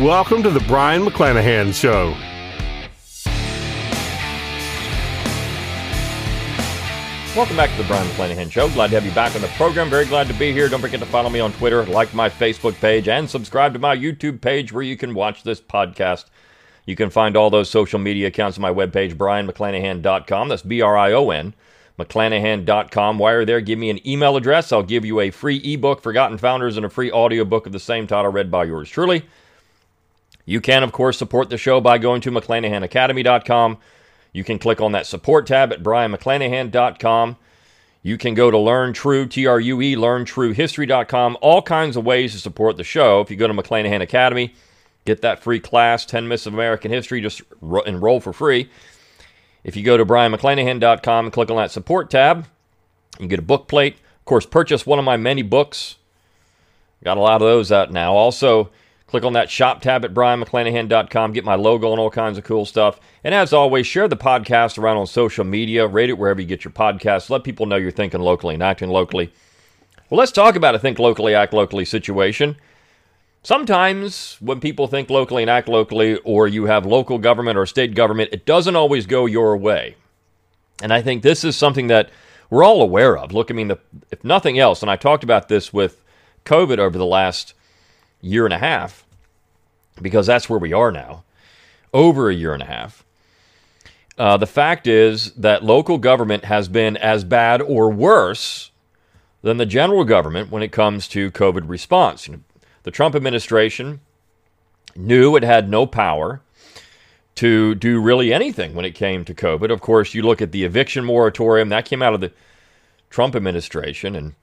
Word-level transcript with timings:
Welcome 0.00 0.42
to 0.42 0.50
the 0.50 0.58
Brion 0.58 1.04
McClanahan 1.04 1.72
Show. 1.72 2.16
Welcome 7.36 7.56
back 7.56 7.70
to 7.70 7.76
the 7.76 7.84
Brion 7.84 8.04
McClanahan 8.08 8.50
Show. 8.50 8.68
Glad 8.70 8.88
to 8.88 8.96
have 8.96 9.06
you 9.06 9.12
back 9.12 9.36
on 9.36 9.40
the 9.40 9.46
program. 9.48 9.88
Very 9.88 10.06
glad 10.06 10.26
to 10.26 10.34
be 10.34 10.50
here. 10.50 10.68
Don't 10.68 10.80
forget 10.80 10.98
to 10.98 11.06
follow 11.06 11.30
me 11.30 11.38
on 11.38 11.52
Twitter, 11.52 11.86
like 11.86 12.12
my 12.12 12.28
Facebook 12.28 12.74
page, 12.80 13.06
and 13.06 13.30
subscribe 13.30 13.72
to 13.74 13.78
my 13.78 13.96
YouTube 13.96 14.40
page 14.40 14.72
where 14.72 14.82
you 14.82 14.96
can 14.96 15.14
watch 15.14 15.44
this 15.44 15.60
podcast. 15.60 16.24
You 16.86 16.96
can 16.96 17.08
find 17.08 17.36
all 17.36 17.48
those 17.48 17.70
social 17.70 18.00
media 18.00 18.26
accounts 18.26 18.58
on 18.58 18.62
my 18.62 18.72
webpage, 18.72 19.14
brionmcclanahan.com. 19.14 20.48
That's 20.48 20.62
B 20.62 20.80
R 20.80 20.96
I 20.96 21.12
O 21.12 21.30
N, 21.30 21.54
mcclanahan.com. 22.00 23.18
While 23.18 23.32
you're 23.34 23.44
there, 23.44 23.60
give 23.60 23.78
me 23.78 23.90
an 23.90 24.04
email 24.04 24.36
address. 24.36 24.72
I'll 24.72 24.82
give 24.82 25.04
you 25.04 25.20
a 25.20 25.30
free 25.30 25.58
ebook, 25.58 26.02
Forgotten 26.02 26.38
Founders, 26.38 26.76
and 26.76 26.84
a 26.84 26.90
free 26.90 27.12
audiobook 27.12 27.66
of 27.66 27.70
the 27.70 27.78
same 27.78 28.08
title 28.08 28.32
read 28.32 28.50
by 28.50 28.64
yours 28.64 28.90
truly. 28.90 29.22
You 30.44 30.60
can, 30.60 30.82
of 30.82 30.92
course, 30.92 31.18
support 31.18 31.50
the 31.50 31.58
show 31.58 31.80
by 31.80 31.98
going 31.98 32.20
to 32.22 32.30
McClanahanacademy.com. 32.30 33.78
You 34.32 34.44
can 34.44 34.58
click 34.58 34.80
on 34.80 34.92
that 34.92 35.06
support 35.06 35.46
tab 35.46 35.72
at 35.72 35.82
brionmcclanahan.com. 35.82 37.36
You 38.02 38.18
can 38.18 38.34
go 38.34 38.50
to 38.50 38.58
Learn 38.58 38.92
True, 38.92 39.26
T 39.26 39.46
R 39.46 39.58
U 39.58 39.80
E, 39.80 39.96
LearnTrueHistory.com. 39.96 41.38
All 41.40 41.62
kinds 41.62 41.96
of 41.96 42.04
ways 42.04 42.32
to 42.32 42.38
support 42.38 42.76
the 42.76 42.84
show. 42.84 43.20
If 43.22 43.30
you 43.30 43.36
go 43.36 43.48
to 43.48 43.54
McClanahan 43.54 44.02
Academy, 44.02 44.54
get 45.06 45.22
that 45.22 45.42
free 45.42 45.60
class, 45.60 46.04
10 46.04 46.28
Myths 46.28 46.44
of 46.44 46.52
American 46.52 46.90
History, 46.90 47.22
just 47.22 47.40
ro- 47.62 47.80
enroll 47.82 48.20
for 48.20 48.34
free. 48.34 48.68
If 49.62 49.76
you 49.76 49.82
go 49.82 49.96
to 49.96 50.04
brionmcclanahan.com 50.04 51.24
and 51.24 51.32
click 51.32 51.50
on 51.50 51.56
that 51.56 51.70
support 51.70 52.10
tab, 52.10 52.46
you 53.18 53.26
get 53.26 53.38
a 53.38 53.42
book 53.42 53.68
plate. 53.68 53.94
Of 53.94 54.24
course, 54.26 54.44
purchase 54.44 54.84
one 54.84 54.98
of 54.98 55.04
my 55.06 55.16
many 55.16 55.40
books. 55.42 55.96
Got 57.02 57.16
a 57.16 57.20
lot 57.20 57.40
of 57.40 57.46
those 57.48 57.72
out 57.72 57.90
now. 57.90 58.14
Also, 58.14 58.70
Click 59.06 59.24
on 59.24 59.34
that 59.34 59.50
shop 59.50 59.82
tab 59.82 60.04
at 60.04 60.14
brionmcclanahan.com. 60.14 61.32
Get 61.32 61.44
my 61.44 61.54
logo 61.54 61.92
and 61.92 62.00
all 62.00 62.10
kinds 62.10 62.38
of 62.38 62.44
cool 62.44 62.64
stuff. 62.64 62.98
And 63.22 63.34
as 63.34 63.52
always, 63.52 63.86
share 63.86 64.08
the 64.08 64.16
podcast 64.16 64.78
around 64.78 64.96
on 64.96 65.06
social 65.06 65.44
media. 65.44 65.86
Rate 65.86 66.10
it 66.10 66.18
wherever 66.18 66.40
you 66.40 66.46
get 66.46 66.64
your 66.64 66.72
podcasts. 66.72 67.30
Let 67.30 67.44
people 67.44 67.66
know 67.66 67.76
you're 67.76 67.90
thinking 67.90 68.20
locally 68.20 68.54
and 68.54 68.62
acting 68.62 68.88
locally. 68.88 69.32
Well, 70.10 70.18
let's 70.18 70.32
talk 70.32 70.56
about 70.56 70.74
a 70.74 70.78
think 70.78 70.98
locally, 70.98 71.34
act 71.34 71.52
locally 71.52 71.84
situation. 71.84 72.56
Sometimes 73.42 74.38
when 74.40 74.58
people 74.58 74.86
think 74.86 75.10
locally 75.10 75.42
and 75.42 75.50
act 75.50 75.68
locally, 75.68 76.16
or 76.24 76.48
you 76.48 76.64
have 76.64 76.86
local 76.86 77.18
government 77.18 77.58
or 77.58 77.66
state 77.66 77.94
government, 77.94 78.30
it 78.32 78.46
doesn't 78.46 78.74
always 78.74 79.06
go 79.06 79.26
your 79.26 79.56
way. 79.56 79.96
And 80.82 80.92
I 80.92 81.02
think 81.02 81.22
this 81.22 81.44
is 81.44 81.56
something 81.56 81.88
that 81.88 82.10
we're 82.48 82.64
all 82.64 82.80
aware 82.80 83.18
of. 83.18 83.32
Look, 83.32 83.50
I 83.50 83.54
mean, 83.54 83.68
the, 83.68 83.78
if 84.10 84.24
nothing 84.24 84.58
else, 84.58 84.82
and 84.82 84.90
I 84.90 84.96
talked 84.96 85.24
about 85.24 85.48
this 85.48 85.72
with 85.72 86.02
COVID 86.46 86.78
over 86.78 86.96
the 86.96 87.06
last 87.06 87.52
year 88.24 88.44
and 88.44 88.54
a 88.54 88.58
half, 88.58 89.04
because 90.00 90.26
that's 90.26 90.48
where 90.48 90.58
we 90.58 90.72
are 90.72 90.90
now, 90.90 91.24
over 91.92 92.28
a 92.28 92.34
year 92.34 92.52
and 92.52 92.62
a 92.62 92.66
half. 92.66 93.04
Uh, 94.16 94.36
the 94.36 94.46
fact 94.46 94.86
is 94.86 95.32
that 95.32 95.64
local 95.64 95.98
government 95.98 96.44
has 96.44 96.68
been 96.68 96.96
as 96.96 97.24
bad 97.24 97.60
or 97.60 97.90
worse 97.90 98.70
than 99.42 99.56
the 99.56 99.66
general 99.66 100.04
government 100.04 100.50
when 100.50 100.62
it 100.62 100.72
comes 100.72 101.08
to 101.08 101.30
COVID 101.32 101.68
response. 101.68 102.28
The 102.84 102.90
Trump 102.90 103.14
administration 103.14 104.00
knew 104.96 105.36
it 105.36 105.42
had 105.42 105.68
no 105.68 105.86
power 105.86 106.40
to 107.34 107.74
do 107.74 108.00
really 108.00 108.32
anything 108.32 108.74
when 108.74 108.84
it 108.84 108.94
came 108.94 109.24
to 109.24 109.34
COVID. 109.34 109.72
Of 109.72 109.80
course, 109.80 110.14
you 110.14 110.22
look 110.22 110.40
at 110.40 110.52
the 110.52 110.64
eviction 110.64 111.04
moratorium, 111.04 111.68
that 111.70 111.84
came 111.84 112.02
out 112.02 112.14
of 112.14 112.20
the 112.20 112.32
Trump 113.10 113.34
administration, 113.34 114.14
and 114.14 114.34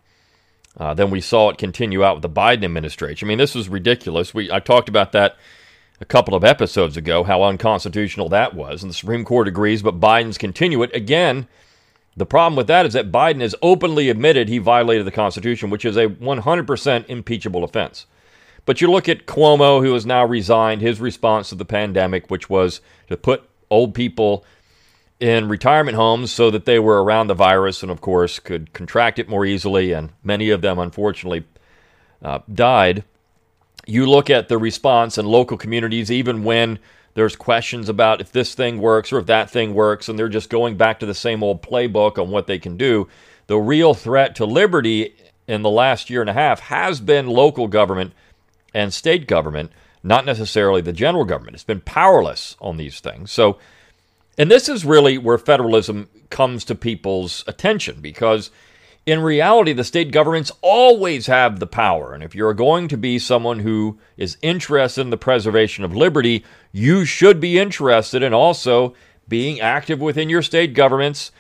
uh, 0.78 0.94
then 0.94 1.12
we 1.12 1.22
saw 1.22 1.50
it 1.50 1.58
continue 1.58 2.04
out 2.04 2.16
with 2.16 2.22
the 2.22 2.30
Biden 2.30 2.64
administration. 2.64 3.28
I 3.28 3.30
mean, 3.30 3.38
this 3.38 3.56
was 3.56 3.70
ridiculous. 3.70 4.34
We 4.34 4.52
I 4.52 4.60
talked 4.60 4.90
about 4.90 5.12
that 5.12 5.38
a 6.00 6.06
couple 6.06 6.34
of 6.34 6.44
episodes 6.44 6.98
ago, 6.98 7.24
how 7.24 7.44
unconstitutional 7.44 8.30
that 8.30 8.56
was, 8.56 8.82
and 8.82 8.90
the 8.90 8.96
Supreme 8.96 9.24
Court 9.24 9.48
agrees, 9.48 9.84
but 9.84 10.00
Biden's 10.00 10.38
continue 10.38 10.82
it 10.82 10.96
again. 10.96 11.48
The 12.18 12.26
problem 12.26 12.58
with 12.58 12.68
that 12.68 12.86
is 12.86 12.94
that 12.94 13.12
Biden 13.12 13.42
has 13.42 13.56
openly 13.62 14.10
admitted 14.10 14.50
he 14.50 14.58
violated 14.58 15.06
the 15.06 15.12
Constitution, 15.12 15.70
which 15.70 15.86
is 15.86 15.96
a 15.96 16.08
100% 16.08 17.06
impeachable 17.08 17.64
offense. 17.64 18.06
But 18.66 18.82
you 18.82 18.92
look 18.92 19.08
at 19.08 19.26
Cuomo, 19.26 19.82
who 19.84 19.94
has 19.94 20.06
now 20.06 20.26
resigned, 20.26 20.82
his 20.82 21.00
response 21.00 21.50
to 21.50 21.56
the 21.56 21.66
pandemic, 21.66 22.30
which 22.30 22.50
was 22.50 22.82
to 23.08 23.16
put 23.16 23.50
old 23.70 23.94
people 23.94 24.44
in 25.22 25.48
retirement 25.48 25.96
homes 25.96 26.32
so 26.32 26.50
that 26.50 26.66
they 26.66 26.80
were 26.80 27.04
around 27.04 27.28
the 27.28 27.36
virus 27.36 27.84
and, 27.84 27.92
of 27.92 28.02
course, 28.02 28.40
could 28.40 28.74
contract 28.74 29.20
it 29.20 29.30
more 29.30 29.46
easily. 29.46 29.94
And 29.94 30.12
many 30.24 30.50
of 30.50 30.62
them, 30.62 30.80
unfortunately, 30.80 31.46
uh, 32.24 32.40
died. 32.52 33.04
You 33.86 34.08
look 34.08 34.32
at 34.32 34.50
the 34.50 34.58
response 34.58 35.20
in 35.20 35.28
local 35.28 35.58
communities, 35.58 36.12
even 36.12 36.44
when 36.44 36.80
there's 37.14 37.36
questions 37.36 37.88
about 37.88 38.20
if 38.20 38.32
this 38.32 38.56
thing 38.56 38.82
works 38.82 39.14
or 39.14 39.20
if 39.20 39.28
that 39.28 39.50
thing 39.50 39.76
works, 39.76 40.10
and 40.10 40.18
they're 40.18 40.28
just 40.28 40.50
going 40.50 40.76
back 40.76 41.00
to 41.00 41.06
the 41.06 41.14
same 41.14 41.44
old 41.44 41.62
playbook 41.62 42.18
on 42.18 42.32
what 42.32 42.48
they 42.48 42.58
can 42.58 42.76
do. 42.76 43.08
The 43.46 43.60
real 43.60 43.94
threat 43.94 44.36
to 44.36 44.46
liberty 44.46 45.14
in 45.48 45.62
the 45.62 45.70
last 45.70 46.10
year 46.10 46.22
and 46.22 46.30
a 46.30 46.34
half 46.34 46.62
has 46.62 47.00
been 47.00 47.28
local 47.28 47.68
government 47.68 48.14
and 48.74 48.92
state 48.92 49.28
government, 49.28 49.72
not 50.02 50.26
necessarily 50.26 50.82
the 50.82 50.94
general 50.94 51.26
government. 51.26 51.56
It's 51.56 51.64
been 51.64 51.82
powerless 51.82 52.56
on 52.60 52.78
these 52.78 53.00
things. 53.02 53.32
So, 53.32 53.60
and 54.38 54.50
this 54.50 54.70
is 54.70 54.86
really 54.86 55.18
where 55.18 55.38
federalism 55.38 56.10
comes 56.30 56.64
to 56.66 56.76
people's 56.76 57.44
attention 57.48 58.02
because 58.02 58.52
in 59.06 59.20
reality, 59.20 59.74
the 59.74 59.84
state 59.84 60.12
governments 60.12 60.52
always 60.62 61.26
have 61.26 61.60
the 61.60 61.68
power. 61.68 62.14
And 62.14 62.24
if 62.24 62.36
you're 62.36 62.54
going 62.54 62.88
to 62.90 62.98
be 62.98 63.18
someone 63.18 63.60
who 63.60 64.00
is 64.16 64.38
interested 64.42 65.02
in 65.02 65.10
the 65.10 65.18
preservation 65.18 65.84
of 65.84 65.96
liberty, 65.96 66.44
you 66.72 67.04
should 67.04 67.40
be 67.40 67.58
interested 67.58 68.22
in 68.22 68.34
also 68.34 68.94
being 69.28 69.60
active 69.60 70.00
within 70.00 70.30
your 70.30 70.44
state 70.44 70.76
governments, 70.76 71.32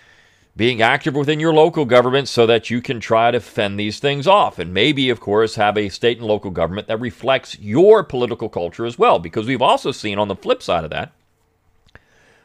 being 0.55 0.81
active 0.81 1.13
within 1.13 1.39
your 1.39 1.53
local 1.53 1.85
governments 1.85 2.31
so 2.31 2.47
that 2.47 2.71
you 2.71 2.81
can 2.81 2.99
try 2.99 3.29
to 3.29 3.39
fend 3.39 3.79
these 3.79 3.99
things 3.99 4.25
off. 4.25 4.57
And 4.57 4.73
maybe, 4.73 5.11
of 5.11 5.19
course, 5.19 5.55
have 5.55 5.77
a 5.77 5.89
state 5.89 6.17
and 6.17 6.25
local 6.25 6.51
government 6.51 6.87
that 6.87 6.99
reflects 6.99 7.59
your 7.59 8.03
political 8.03 8.49
culture 8.49 8.87
as 8.87 8.97
well. 8.97 9.19
Because 9.19 9.45
we've 9.45 9.61
also 9.61 9.91
seen 9.91 10.17
on 10.17 10.29
the 10.29 10.35
flip 10.35 10.63
side 10.63 10.83
of 10.83 10.89
that 10.89 11.13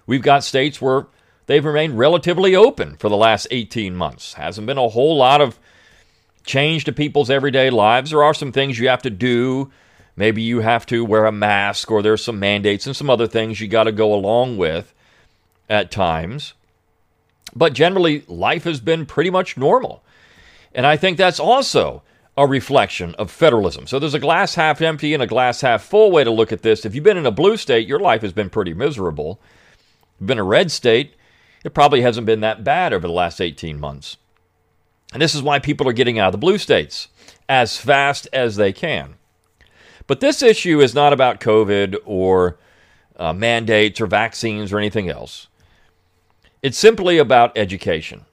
We've 0.06 0.22
got 0.22 0.44
states 0.44 0.80
where 0.80 1.06
they've 1.46 1.64
remained 1.64 1.98
relatively 1.98 2.54
open 2.54 2.96
for 2.96 3.08
the 3.08 3.16
last 3.16 3.48
18 3.50 3.94
months. 3.94 4.34
Hasn't 4.34 4.66
been 4.66 4.78
a 4.78 4.88
whole 4.88 5.16
lot 5.16 5.40
of 5.40 5.58
change 6.44 6.84
to 6.84 6.92
people's 6.92 7.30
everyday 7.30 7.70
lives. 7.70 8.10
There 8.10 8.22
are 8.22 8.34
some 8.34 8.52
things 8.52 8.78
you 8.78 8.88
have 8.88 9.02
to 9.02 9.10
do. 9.10 9.70
Maybe 10.16 10.42
you 10.42 10.60
have 10.60 10.86
to 10.86 11.04
wear 11.04 11.26
a 11.26 11.32
mask, 11.32 11.90
or 11.90 12.02
there's 12.02 12.24
some 12.24 12.38
mandates 12.38 12.86
and 12.86 12.96
some 12.96 13.10
other 13.10 13.26
things 13.26 13.60
you 13.60 13.68
got 13.68 13.84
to 13.84 13.92
go 13.92 14.14
along 14.14 14.56
with 14.56 14.94
at 15.68 15.90
times. 15.90 16.54
But 17.54 17.74
generally, 17.74 18.24
life 18.26 18.64
has 18.64 18.80
been 18.80 19.06
pretty 19.06 19.30
much 19.30 19.56
normal. 19.56 20.02
And 20.74 20.86
I 20.86 20.96
think 20.96 21.18
that's 21.18 21.40
also 21.40 22.02
a 22.36 22.46
reflection 22.46 23.14
of 23.16 23.30
federalism. 23.30 23.86
So 23.86 23.98
there's 23.98 24.14
a 24.14 24.18
glass 24.18 24.54
half 24.54 24.80
empty 24.80 25.14
and 25.14 25.22
a 25.22 25.26
glass 25.26 25.62
half 25.62 25.82
full 25.82 26.10
way 26.10 26.22
to 26.22 26.30
look 26.30 26.52
at 26.52 26.62
this. 26.62 26.84
If 26.84 26.94
you've 26.94 27.04
been 27.04 27.16
in 27.16 27.26
a 27.26 27.30
blue 27.30 27.56
state, 27.56 27.88
your 27.88 28.00
life 28.00 28.22
has 28.22 28.32
been 28.32 28.50
pretty 28.50 28.74
miserable 28.74 29.40
been 30.20 30.38
a 30.38 30.44
red 30.44 30.70
state, 30.70 31.14
it 31.64 31.74
probably 31.74 32.02
hasn't 32.02 32.26
been 32.26 32.40
that 32.40 32.64
bad 32.64 32.92
over 32.92 33.06
the 33.06 33.12
last 33.12 33.40
18 33.40 33.78
months. 33.78 34.16
And 35.12 35.22
this 35.22 35.34
is 35.34 35.42
why 35.42 35.58
people 35.58 35.88
are 35.88 35.92
getting 35.92 36.18
out 36.18 36.28
of 36.28 36.32
the 36.32 36.38
blue 36.38 36.58
states 36.58 37.08
as 37.48 37.78
fast 37.78 38.28
as 38.32 38.56
they 38.56 38.72
can. 38.72 39.14
But 40.06 40.20
this 40.20 40.42
issue 40.42 40.80
is 40.80 40.94
not 40.94 41.12
about 41.12 41.40
COVID 41.40 41.96
or 42.04 42.58
uh, 43.16 43.32
mandates 43.32 44.00
or 44.00 44.06
vaccines 44.06 44.72
or 44.72 44.78
anything 44.78 45.08
else. 45.08 45.48
It's 46.62 46.78
simply 46.78 47.18
about 47.18 47.56
education. 47.56 48.24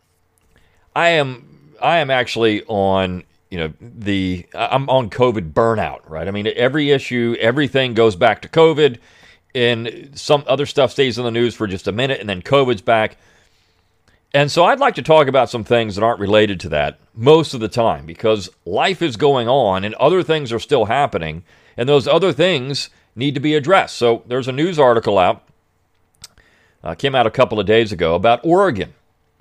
I 0.95 1.09
am 1.09 1.75
I 1.81 1.97
am 1.97 2.09
actually 2.09 2.63
on 2.65 3.23
you 3.49 3.57
know 3.57 3.73
the 3.79 4.45
I'm 4.53 4.89
on 4.89 5.09
COVID 5.09 5.53
burnout, 5.53 6.01
right? 6.07 6.27
I 6.27 6.31
mean 6.31 6.47
every 6.55 6.91
issue, 6.91 7.35
everything 7.39 7.93
goes 7.93 8.15
back 8.15 8.41
to 8.43 8.47
COVID 8.47 8.97
and 9.55 10.11
some 10.15 10.43
other 10.47 10.65
stuff 10.65 10.91
stays 10.91 11.17
in 11.17 11.23
the 11.23 11.31
news 11.31 11.55
for 11.55 11.67
just 11.67 11.87
a 11.87 11.91
minute, 11.91 12.19
and 12.19 12.29
then 12.29 12.41
COVID's 12.41 12.81
back. 12.81 13.17
And 14.33 14.51
so 14.51 14.65
I'd 14.65 14.79
like 14.79 14.95
to 14.95 15.03
talk 15.03 15.27
about 15.27 15.49
some 15.49 15.63
things 15.63 15.95
that 15.95 16.03
aren't 16.03 16.19
related 16.19 16.59
to 16.61 16.69
that 16.69 16.99
most 17.13 17.53
of 17.53 17.59
the 17.59 17.67
time 17.67 18.05
because 18.07 18.49
life 18.65 19.01
is 19.01 19.15
going 19.15 19.47
on 19.47 19.83
and 19.83 19.93
other 19.95 20.23
things 20.23 20.51
are 20.51 20.59
still 20.59 20.85
happening, 20.85 21.43
and 21.77 21.87
those 21.87 22.07
other 22.07 22.33
things 22.33 22.89
need 23.15 23.35
to 23.35 23.39
be 23.39 23.53
addressed. 23.53 23.95
So 23.95 24.23
there's 24.27 24.47
a 24.47 24.51
news 24.51 24.79
article 24.79 25.19
out 25.19 25.43
uh, 26.83 26.95
came 26.95 27.15
out 27.15 27.27
a 27.27 27.31
couple 27.31 27.59
of 27.59 27.65
days 27.65 27.91
ago 27.91 28.15
about 28.15 28.41
Oregon. 28.43 28.93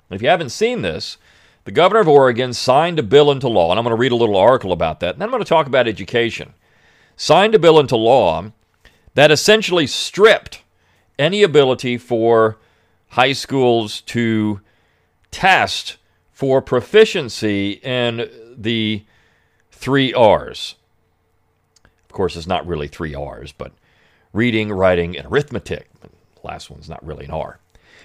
if 0.09 0.21
you 0.21 0.29
haven't 0.29 0.49
seen 0.49 0.81
this, 0.81 1.17
the 1.65 1.71
governor 1.71 2.01
of 2.01 2.07
Oregon 2.07 2.53
signed 2.53 2.99
a 2.99 3.03
bill 3.03 3.31
into 3.31 3.47
law, 3.47 3.71
and 3.71 3.79
I'm 3.79 3.83
going 3.83 3.95
to 3.95 3.99
read 3.99 4.11
a 4.11 4.17
little 4.17 4.37
article 4.37 4.71
about 4.71 4.99
that, 4.99 5.15
and 5.15 5.21
then 5.21 5.27
I'm 5.27 5.31
going 5.31 5.43
to 5.43 5.49
talk 5.49 5.67
about 5.67 5.87
education. 5.87 6.53
Signed 7.15 7.55
a 7.55 7.59
bill 7.59 7.79
into 7.79 7.95
law 7.95 8.51
that 9.15 9.31
essentially 9.31 9.87
stripped 9.87 10.63
any 11.19 11.43
ability 11.43 11.97
for 11.97 12.57
high 13.09 13.33
schools 13.33 14.01
to 14.01 14.59
test 15.31 15.97
for 16.31 16.61
proficiency 16.61 17.73
in 17.83 18.29
the 18.57 19.03
three 19.71 20.13
R's. 20.13 20.75
Of 22.05 22.11
course, 22.11 22.35
it's 22.35 22.47
not 22.47 22.65
really 22.65 22.87
three 22.87 23.15
R's, 23.15 23.51
but 23.51 23.71
reading, 24.33 24.71
writing, 24.71 25.17
and 25.17 25.27
arithmetic. 25.27 25.89
The 26.01 26.09
last 26.43 26.69
one's 26.69 26.89
not 26.89 27.05
really 27.05 27.25
an 27.25 27.31
R. 27.31 27.59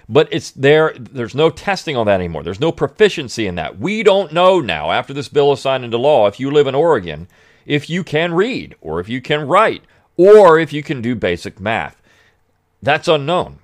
But 0.07 0.27
it's 0.31 0.51
there, 0.51 0.95
there's 0.97 1.35
no 1.35 1.49
testing 1.51 1.95
on 1.95 2.07
that 2.07 2.15
anymore. 2.19 2.41
There's 2.41 2.59
no 2.59 2.71
proficiency 2.71 3.45
in 3.45 3.55
that. 3.55 3.79
We 3.79 4.01
don't 4.01 4.33
know 4.33 4.59
now, 4.59 4.91
after 4.91 5.13
this 5.13 5.29
bill 5.29 5.53
is 5.53 5.59
signed 5.59 5.85
into 5.85 5.97
law, 5.97 6.27
if 6.27 6.39
you 6.39 6.49
live 6.49 6.65
in 6.65 6.73
Oregon, 6.73 7.27
if 7.65 7.89
you 7.89 8.03
can 8.03 8.33
read, 8.33 8.75
or 8.81 8.99
if 8.99 9.07
you 9.07 9.21
can 9.21 9.47
write, 9.47 9.83
or 10.19 10.59
if 10.59 10.73
you 10.73 10.83
can 10.83 11.01
do 11.01 11.15
basic 11.15 11.61
math. 11.61 11.95
That's 12.83 13.07
unknown. 13.07 13.59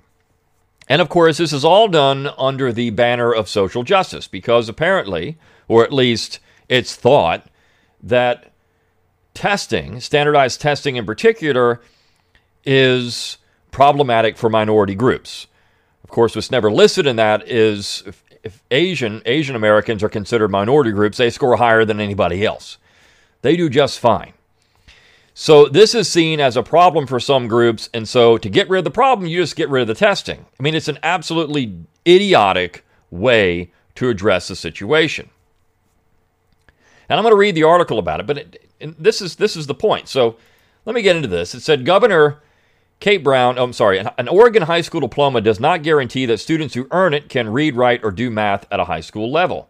And 0.88 1.02
of 1.02 1.10
course, 1.10 1.36
this 1.36 1.52
is 1.52 1.66
all 1.66 1.86
done 1.86 2.30
under 2.38 2.72
the 2.72 2.88
banner 2.88 3.30
of 3.30 3.46
social 3.46 3.82
justice 3.82 4.26
because 4.26 4.66
apparently, 4.66 5.36
or 5.68 5.84
at 5.84 5.92
least 5.92 6.38
it's 6.66 6.96
thought, 6.96 7.46
that 8.02 8.52
testing, 9.34 10.00
standardized 10.00 10.58
testing 10.62 10.96
in 10.96 11.04
particular, 11.04 11.82
is 12.64 13.36
problematic 13.70 14.38
for 14.38 14.48
minority 14.48 14.94
groups. 14.94 15.48
Of 16.04 16.08
course, 16.08 16.34
what's 16.34 16.50
never 16.50 16.72
listed 16.72 17.06
in 17.06 17.16
that 17.16 17.46
is 17.46 18.02
if, 18.06 18.24
if 18.42 18.62
Asian 18.70 19.20
Asian 19.26 19.56
Americans 19.56 20.02
are 20.02 20.08
considered 20.08 20.50
minority 20.50 20.92
groups, 20.92 21.18
they 21.18 21.28
score 21.28 21.56
higher 21.56 21.84
than 21.84 22.00
anybody 22.00 22.46
else. 22.46 22.78
They 23.42 23.58
do 23.58 23.68
just 23.68 24.00
fine. 24.00 24.32
So 25.38 25.66
this 25.66 25.94
is 25.94 26.10
seen 26.10 26.40
as 26.40 26.56
a 26.56 26.62
problem 26.62 27.06
for 27.06 27.20
some 27.20 27.46
groups, 27.46 27.90
and 27.92 28.08
so 28.08 28.38
to 28.38 28.48
get 28.48 28.70
rid 28.70 28.78
of 28.78 28.84
the 28.84 28.90
problem, 28.90 29.28
you 29.28 29.42
just 29.42 29.54
get 29.54 29.68
rid 29.68 29.82
of 29.82 29.86
the 29.86 29.94
testing. 29.94 30.46
I 30.58 30.62
mean, 30.62 30.74
it's 30.74 30.88
an 30.88 30.98
absolutely 31.02 31.76
idiotic 32.08 32.86
way 33.10 33.70
to 33.96 34.08
address 34.08 34.48
the 34.48 34.56
situation. 34.56 35.28
And 37.10 37.18
I'm 37.18 37.22
going 37.22 37.34
to 37.34 37.38
read 37.38 37.54
the 37.54 37.64
article 37.64 37.98
about 37.98 38.20
it, 38.20 38.26
but 38.26 38.38
it, 38.38 38.66
this 38.98 39.20
is 39.20 39.36
this 39.36 39.56
is 39.56 39.66
the 39.66 39.74
point. 39.74 40.08
So 40.08 40.38
let 40.86 40.94
me 40.94 41.02
get 41.02 41.16
into 41.16 41.28
this. 41.28 41.54
It 41.54 41.60
said 41.60 41.84
Governor 41.84 42.40
Kate 43.00 43.22
Brown, 43.22 43.58
oh, 43.58 43.64
I'm 43.64 43.74
sorry, 43.74 44.02
an 44.16 44.28
Oregon 44.28 44.62
high 44.62 44.80
school 44.80 45.02
diploma 45.02 45.42
does 45.42 45.60
not 45.60 45.82
guarantee 45.82 46.24
that 46.24 46.38
students 46.38 46.72
who 46.72 46.88
earn 46.92 47.12
it 47.12 47.28
can 47.28 47.52
read, 47.52 47.76
write, 47.76 48.02
or 48.02 48.10
do 48.10 48.30
math 48.30 48.64
at 48.72 48.80
a 48.80 48.86
high 48.86 49.00
school 49.00 49.30
level. 49.30 49.68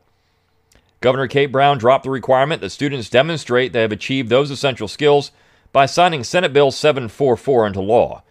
Governor 1.00 1.26
Kate 1.26 1.50
Brown 1.50 1.76
dropped 1.76 2.04
the 2.04 2.10
requirement 2.10 2.60
that 2.60 2.70
students 2.70 3.10
demonstrate 3.10 3.72
they 3.72 3.82
have 3.82 3.90
achieved 3.90 4.28
those 4.28 4.52
essential 4.52 4.86
skills 4.86 5.32
by 5.76 5.84
signing 5.84 6.24
Senate 6.24 6.54
Bill 6.54 6.70
744 6.70 7.66
into 7.66 7.82
law. 7.82 8.22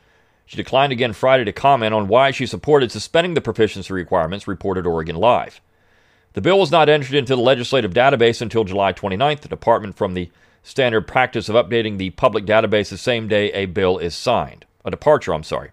She 0.47 0.57
declined 0.57 0.91
again 0.91 1.13
Friday 1.13 1.43
to 1.43 1.51
comment 1.51 1.93
on 1.93 2.07
why 2.07 2.31
she 2.31 2.47
supported 2.47 2.91
suspending 2.91 3.35
the 3.35 3.39
proficiency 3.39 3.93
requirements, 3.93 4.47
reported 4.47 4.87
Oregon 4.87 5.15
Live. 5.15 5.61
The 6.33 6.41
bill 6.41 6.57
was 6.57 6.71
not 6.71 6.89
entered 6.89 7.13
into 7.13 7.35
the 7.35 7.41
legislative 7.43 7.93
database 7.93 8.41
until 8.41 8.63
July 8.63 8.93
29th, 8.93 9.41
the 9.41 9.47
department 9.47 9.95
from 9.95 10.15
the 10.15 10.31
standard 10.63 11.01
practice 11.01 11.47
of 11.47 11.53
updating 11.53 11.99
the 11.99 12.09
public 12.09 12.47
database 12.47 12.89
the 12.89 12.97
same 12.97 13.27
day 13.27 13.51
a 13.51 13.67
bill 13.67 13.99
is 13.99 14.15
signed. 14.15 14.65
A 14.83 14.89
departure, 14.89 15.31
I'm 15.31 15.43
sorry. 15.43 15.69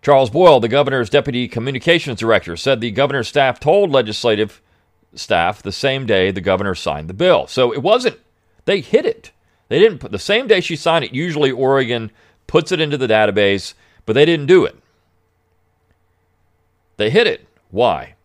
Charles 0.00 0.30
Boyle, 0.30 0.60
the 0.60 0.68
governor's 0.68 1.10
deputy 1.10 1.46
communications 1.46 2.20
director, 2.20 2.56
said 2.56 2.80
the 2.80 2.90
governor's 2.90 3.28
staff 3.28 3.60
told 3.60 3.90
legislative 3.90 4.62
staff 5.14 5.60
the 5.62 5.70
same 5.72 6.06
day 6.06 6.30
the 6.30 6.40
governor 6.40 6.74
signed 6.74 7.10
the 7.10 7.12
bill. 7.12 7.46
So 7.46 7.70
it 7.70 7.82
wasn't, 7.82 8.18
they 8.64 8.80
hid 8.80 9.04
it. 9.04 9.32
They 9.70 9.78
didn't 9.78 9.98
put 9.98 10.10
the 10.10 10.18
same 10.18 10.48
day 10.48 10.60
she 10.60 10.74
signed 10.74 11.04
it. 11.04 11.14
Usually 11.14 11.52
Oregon 11.52 12.10
puts 12.48 12.72
it 12.72 12.80
into 12.80 12.98
the 12.98 13.06
database, 13.06 13.74
but 14.04 14.14
they 14.14 14.24
didn't 14.24 14.46
do 14.46 14.64
it. 14.64 14.76
They 16.96 17.08
hid 17.08 17.28
it. 17.28 17.46
Why? 17.70 18.16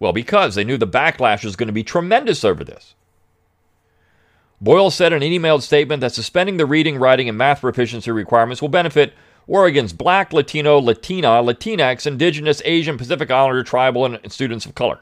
Well, 0.00 0.12
because 0.12 0.56
they 0.56 0.64
knew 0.64 0.76
the 0.76 0.86
backlash 0.86 1.44
was 1.44 1.54
going 1.54 1.68
to 1.68 1.72
be 1.72 1.84
tremendous 1.84 2.44
over 2.44 2.64
this. 2.64 2.96
Boyle 4.60 4.90
said 4.90 5.12
in 5.12 5.22
an 5.22 5.30
emailed 5.30 5.62
statement 5.62 6.00
that 6.00 6.12
suspending 6.12 6.56
the 6.56 6.66
reading, 6.66 6.98
writing, 6.98 7.28
and 7.28 7.38
math 7.38 7.60
proficiency 7.60 8.10
requirements 8.10 8.60
will 8.60 8.68
benefit 8.68 9.14
Oregon's 9.46 9.92
Black, 9.92 10.32
Latino, 10.32 10.78
Latina, 10.78 11.28
Latinx, 11.40 12.04
Indigenous, 12.04 12.60
Asian, 12.64 12.98
Pacific 12.98 13.30
Islander, 13.30 13.62
tribal, 13.62 14.04
and 14.04 14.32
students 14.32 14.66
of 14.66 14.74
color. 14.74 14.98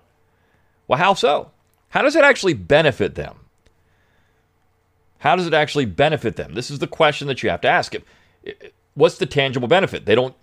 Well, 0.86 0.98
how 0.98 1.14
so? 1.14 1.50
How 1.88 2.02
does 2.02 2.14
it 2.14 2.24
actually 2.24 2.52
benefit 2.52 3.14
them? 3.14 3.43
How 5.24 5.36
does 5.36 5.46
it 5.46 5.54
actually 5.54 5.86
benefit 5.86 6.36
them? 6.36 6.52
This 6.52 6.70
is 6.70 6.80
the 6.80 6.86
question 6.86 7.28
that 7.28 7.42
you 7.42 7.48
have 7.48 7.62
to 7.62 7.68
ask. 7.68 7.94
What's 8.92 9.16
the 9.16 9.24
tangible 9.24 9.66
benefit? 9.66 10.04
They 10.04 10.14
don't 10.14 10.36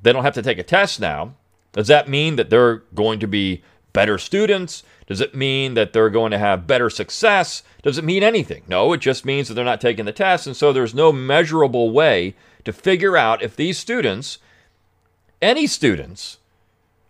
they 0.00 0.12
don't 0.12 0.22
have 0.22 0.34
to 0.34 0.42
take 0.42 0.58
a 0.58 0.62
test 0.62 1.00
now. 1.00 1.34
Does 1.72 1.88
that 1.88 2.08
mean 2.08 2.36
that 2.36 2.48
they're 2.48 2.84
going 2.94 3.18
to 3.18 3.26
be 3.26 3.64
better 3.92 4.16
students? 4.16 4.84
Does 5.08 5.20
it 5.20 5.34
mean 5.34 5.74
that 5.74 5.92
they're 5.92 6.10
going 6.10 6.30
to 6.30 6.38
have 6.38 6.68
better 6.68 6.88
success? 6.90 7.64
Does 7.82 7.98
it 7.98 8.04
mean 8.04 8.22
anything? 8.22 8.62
No, 8.68 8.92
it 8.92 9.00
just 9.00 9.24
means 9.24 9.48
that 9.48 9.54
they're 9.54 9.64
not 9.64 9.80
taking 9.80 10.04
the 10.04 10.12
test, 10.12 10.46
and 10.46 10.56
so 10.56 10.72
there's 10.72 10.94
no 10.94 11.10
measurable 11.10 11.90
way 11.90 12.36
to 12.64 12.72
figure 12.72 13.16
out 13.16 13.42
if 13.42 13.56
these 13.56 13.78
students, 13.78 14.38
any 15.42 15.66
students, 15.66 16.38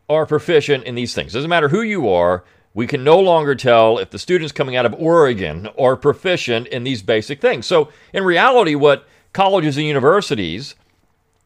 are 0.09 0.25
proficient 0.25 0.85
in 0.85 0.95
these 0.95 1.15
things. 1.15 1.35
Doesn't 1.35 1.51
matter 1.51 1.69
who 1.69 1.83
you 1.83 2.09
are, 2.09 2.45
we 2.75 2.89
can 2.89 3.05
no 3.05 3.19
longer 3.19 3.55
tell 3.55 3.99
if 3.99 4.11
the 4.11 4.19
students 4.19 4.53
coming 4.53 4.75
out 4.75 4.85
of 4.85 4.95
Oregon 4.95 5.69
are 5.79 5.97
proficient 5.97 6.67
in 6.67 6.83
these 6.83 7.03
basic 7.03 7.41
things. 7.41 7.67
So, 7.67 7.91
in 8.13 8.25
reality, 8.25 8.75
what 8.75 9.07
colleges 9.33 9.77
and 9.77 9.87
universities 9.87 10.75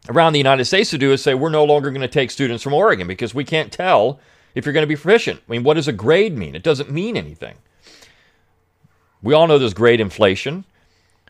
around 0.09 0.33
the 0.33 0.39
United 0.39 0.65
States 0.65 0.91
to 0.91 0.99
do 0.99 1.13
is 1.13 1.23
say 1.23 1.35
we're 1.35 1.51
no 1.51 1.65
longer 1.65 1.91
going 1.91 2.01
to 2.01 2.09
take 2.09 2.31
students 2.31 2.63
from 2.63 2.73
Oregon 2.73 3.07
because 3.07 3.35
we 3.35 3.45
can't 3.45 3.71
tell 3.71 4.19
if 4.55 4.65
you're 4.65 4.73
going 4.73 4.83
to 4.83 4.89
be 4.89 4.97
proficient. 4.97 5.41
I 5.47 5.53
mean, 5.53 5.65
what 5.65 5.75
does 5.75 5.87
a 5.87 5.93
grade 5.93 6.37
mean? 6.37 6.55
It 6.55 6.63
doesn't 6.63 6.91
mean 6.91 7.17
anything. 7.17 7.57
We 9.23 9.35
all 9.35 9.47
know 9.47 9.59
there's 9.59 9.75
grade 9.75 10.01
inflation. 10.01 10.65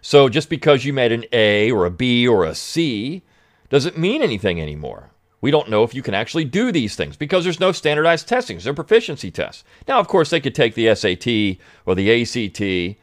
So 0.00 0.28
just 0.28 0.48
because 0.48 0.84
you 0.84 0.92
made 0.92 1.10
an 1.10 1.24
A 1.32 1.72
or 1.72 1.86
a 1.86 1.90
B 1.90 2.28
or 2.28 2.44
a 2.44 2.54
C 2.54 3.22
doesn't 3.68 3.98
mean 3.98 4.22
anything 4.22 4.60
anymore. 4.60 5.10
We 5.40 5.50
don't 5.50 5.70
know 5.70 5.84
if 5.84 5.94
you 5.94 6.02
can 6.02 6.14
actually 6.14 6.44
do 6.44 6.72
these 6.72 6.96
things 6.96 7.16
because 7.16 7.44
there's 7.44 7.60
no 7.60 7.70
standardized 7.70 8.26
testing. 8.26 8.58
They're 8.58 8.74
proficiency 8.74 9.30
tests. 9.30 9.62
Now, 9.86 10.00
of 10.00 10.08
course, 10.08 10.30
they 10.30 10.40
could 10.40 10.54
take 10.54 10.74
the 10.74 10.92
SAT 10.94 11.64
or 11.86 11.94
the 11.94 12.22
ACT, 12.22 12.98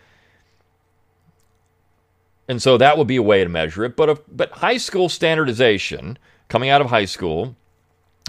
and 2.47 2.61
so 2.61 2.77
that 2.77 2.97
would 2.97 3.07
be 3.07 3.15
a 3.15 3.23
way 3.23 3.43
to 3.43 3.49
measure 3.49 3.85
it. 3.85 3.95
But 3.95 4.09
if, 4.09 4.19
but 4.27 4.51
high 4.51 4.77
school 4.77 5.09
standardization, 5.09 6.17
coming 6.49 6.69
out 6.69 6.81
of 6.81 6.87
high 6.87 7.05
school, 7.05 7.55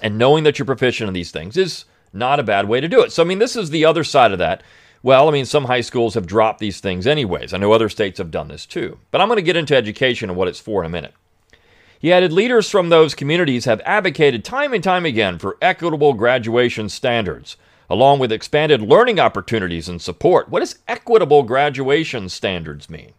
and 0.03 0.19
knowing 0.19 0.45
that 0.45 0.59
you're 0.59 0.67
proficient 0.67 1.09
in 1.09 1.15
these 1.15 1.31
things 1.31 1.57
is 1.57 1.85
not 2.13 2.41
a 2.41 2.45
bad 2.45 2.69
way 2.69 2.81
to 2.81 2.89
do 2.89 3.03
it. 3.03 3.13
So, 3.13 3.23
I 3.23 3.27
mean, 3.27 3.39
this 3.39 3.57
is 3.57 3.71
the 3.71 3.85
other 3.85 4.05
side 4.05 4.33
of 4.33 4.39
that. 4.39 4.63
Well, 5.03 5.29
I 5.29 5.33
mean, 5.33 5.45
some 5.45 5.65
high 5.65 5.83
schools 5.83 6.15
have 6.15 6.27
dropped 6.27 6.59
these 6.59 6.81
things 6.81 7.07
anyways. 7.07 7.53
I 7.53 7.59
know 7.59 7.73
other 7.73 7.89
states 7.89 8.19
have 8.19 8.31
done 8.31 8.49
this 8.49 8.67
too. 8.67 8.99
But 9.11 9.21
I'm 9.21 9.29
going 9.29 9.37
to 9.37 9.43
get 9.43 9.57
into 9.57 9.77
education 9.77 10.31
and 10.31 10.37
what 10.39 10.49
it's 10.49 10.61
for 10.61 10.83
in 10.83 10.87
a 10.87 10.91
minute. 10.91 11.15
He 11.99 12.13
added 12.13 12.33
leaders 12.33 12.71
from 12.71 12.89
those 12.89 13.15
communities 13.15 13.65
have 13.65 13.81
advocated 13.85 14.45
time 14.45 14.73
and 14.73 14.85
time 14.85 15.07
again 15.07 15.39
for 15.39 15.57
equitable 15.63 16.13
graduation 16.13 16.89
standards, 16.89 17.57
along 17.89 18.19
with 18.19 18.33
expanded 18.33 18.83
learning 18.83 19.19
opportunities 19.19 19.89
and 19.89 20.01
support. 20.01 20.49
What 20.49 20.61
does 20.61 20.79
equitable 20.87 21.43
graduation 21.43 22.29
standards 22.29 22.91
mean? 22.91 23.13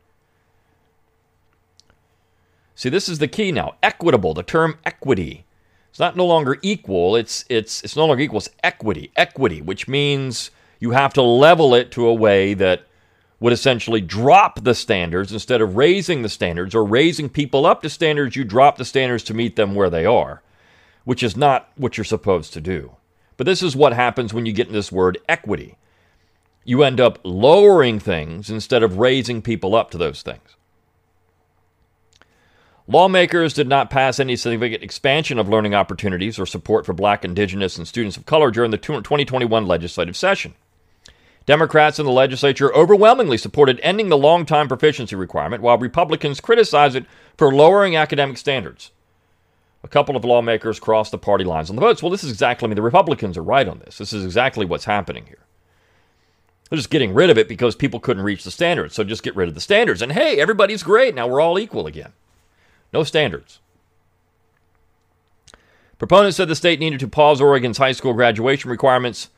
See, 2.76 2.90
this 2.90 3.10
is 3.10 3.20
the 3.20 3.28
key 3.28 3.52
now. 3.52 3.76
Equitable, 3.82 4.36
the 4.36 4.44
term 4.44 4.78
equity. 4.86 5.46
It's 5.90 6.00
not 6.00 6.16
no 6.16 6.28
longer 6.28 6.60
equal, 6.62 7.16
it's 7.16 7.44
it's 7.50 7.84
it's 7.84 7.96
no 7.96 8.06
longer 8.06 8.22
equal, 8.22 8.38
it's 8.38 8.50
equity. 8.64 9.12
Equity, 9.16 9.62
which 9.62 9.88
means 9.88 10.52
you 10.80 10.92
have 10.92 11.14
to 11.14 11.24
level 11.24 11.74
it 11.74 11.92
to 11.94 12.08
a 12.08 12.14
way 12.14 12.54
that 12.54 12.87
would 13.40 13.54
essentially 13.54 14.02
drop 14.02 14.64
the 14.64 14.74
standards 14.74 15.32
instead 15.32 15.62
of 15.62 15.78
raising 15.78 16.22
the 16.22 16.30
standards 16.30 16.74
or 16.74 16.84
raising 16.84 17.30
people 17.30 17.66
up 17.66 17.82
to 17.82 17.90
standards, 17.90 18.36
you 18.36 18.44
drop 18.44 18.78
the 18.78 18.86
standards 18.86 19.24
to 19.24 19.34
meet 19.34 19.56
them 19.56 19.76
where 19.76 19.90
they 19.90 20.06
are, 20.06 20.42
which 21.04 21.22
is 21.22 21.38
not 21.38 21.70
what 21.76 21.98
you're 21.98 22.04
supposed 22.04 22.54
to 22.54 22.62
do. 22.62 22.96
But 23.38 23.46
this 23.46 23.62
is 23.62 23.76
what 23.76 23.94
happens 23.94 24.34
when 24.34 24.46
you 24.46 24.54
get 24.54 24.68
in 24.68 24.74
this 24.74 24.92
word 24.92 25.20
equity. 25.30 25.78
You 26.66 26.84
end 26.84 27.00
up 27.00 27.20
lowering 27.24 28.00
things 28.00 28.50
instead 28.50 28.82
of 28.82 28.98
raising 28.98 29.42
people 29.42 29.76
up 29.76 29.92
to 29.92 29.98
those 29.98 30.24
things. 30.24 30.56
Lawmakers 32.90 33.54
did 33.54 33.68
not 33.68 33.90
pass 33.90 34.20
any 34.20 34.36
significant 34.38 34.82
expansion 34.82 35.38
of 35.38 35.50
learning 35.50 35.76
opportunities 35.76 36.40
or 36.40 36.46
support 36.46 36.86
for 36.86 36.94
black, 36.94 37.26
indigenous, 37.26 37.78
and 37.78 37.88
students 37.88 38.16
of 38.16 38.26
color 38.26 38.50
during 38.50 38.72
the 38.72 38.78
2021 38.78 39.68
legislative 39.68 40.16
session. 40.16 40.56
Democrats 41.48 41.98
in 41.98 42.06
the 42.06 42.12
legislature 42.12 42.76
overwhelmingly 42.76 43.38
supported 43.38 43.80
ending 43.82 44.10
the 44.10 44.18
long 44.18 44.46
time 44.46 44.68
proficiency 44.68 45.16
requirement, 45.16 45.64
while 45.64 45.78
Republicans 45.78 46.42
criticized 46.42 46.96
it 46.96 47.06
for 47.38 47.54
lowering 47.54 47.96
academic 47.96 48.38
standards. 48.38 48.92
A 49.82 49.88
couple 49.88 50.18
of 50.18 50.26
lawmakers 50.26 50.80
crossed 50.80 51.12
the 51.12 51.18
party 51.18 51.46
lines 51.46 51.70
on 51.70 51.78
the 51.78 51.82
votes. 51.82 52.04
Well, 52.04 52.12
this 52.12 52.24
is 52.24 52.32
exactly, 52.32 52.66
I 52.66 52.68
mean, 52.68 52.76
the 52.76 52.82
Republicans 52.82 53.38
are 53.38 53.44
right 53.44 53.68
on 53.68 53.80
this. 53.80 53.98
This 53.98 54.12
is 54.12 54.26
exactly 54.26 54.66
what's 54.66 54.84
happening 54.84 55.26
here. 55.26 55.46
They're 56.70 56.78
just 56.78 56.90
getting 56.90 57.14
rid 57.14 57.30
of 57.30 57.38
it 57.38 57.48
because 57.48 57.78
people 57.78 58.02
couldn't 58.02 58.24
reach 58.24 58.44
the 58.44 58.52
standards. 58.52 58.94
So 58.94 59.06
just 59.06 59.24
get 59.24 59.36
rid 59.36 59.48
of 59.48 59.56
the 59.56 59.62
standards. 59.62 60.02
And 60.02 60.12
hey, 60.12 60.42
everybody's 60.42 60.84
great. 60.84 61.16
Now 61.16 61.28
we're 61.28 61.40
all 61.40 61.58
equal 61.58 61.88
again. 61.88 62.12
No 62.92 63.06
standards. 63.06 63.62
Proponents 65.98 66.36
said 66.36 66.50
the 66.50 66.56
state 66.56 66.80
needed 66.80 67.00
to 67.00 67.08
pause 67.08 67.40
Oregon's 67.40 67.78
high 67.78 67.94
school 67.94 68.14
graduation 68.14 68.70
requirements 68.70 69.30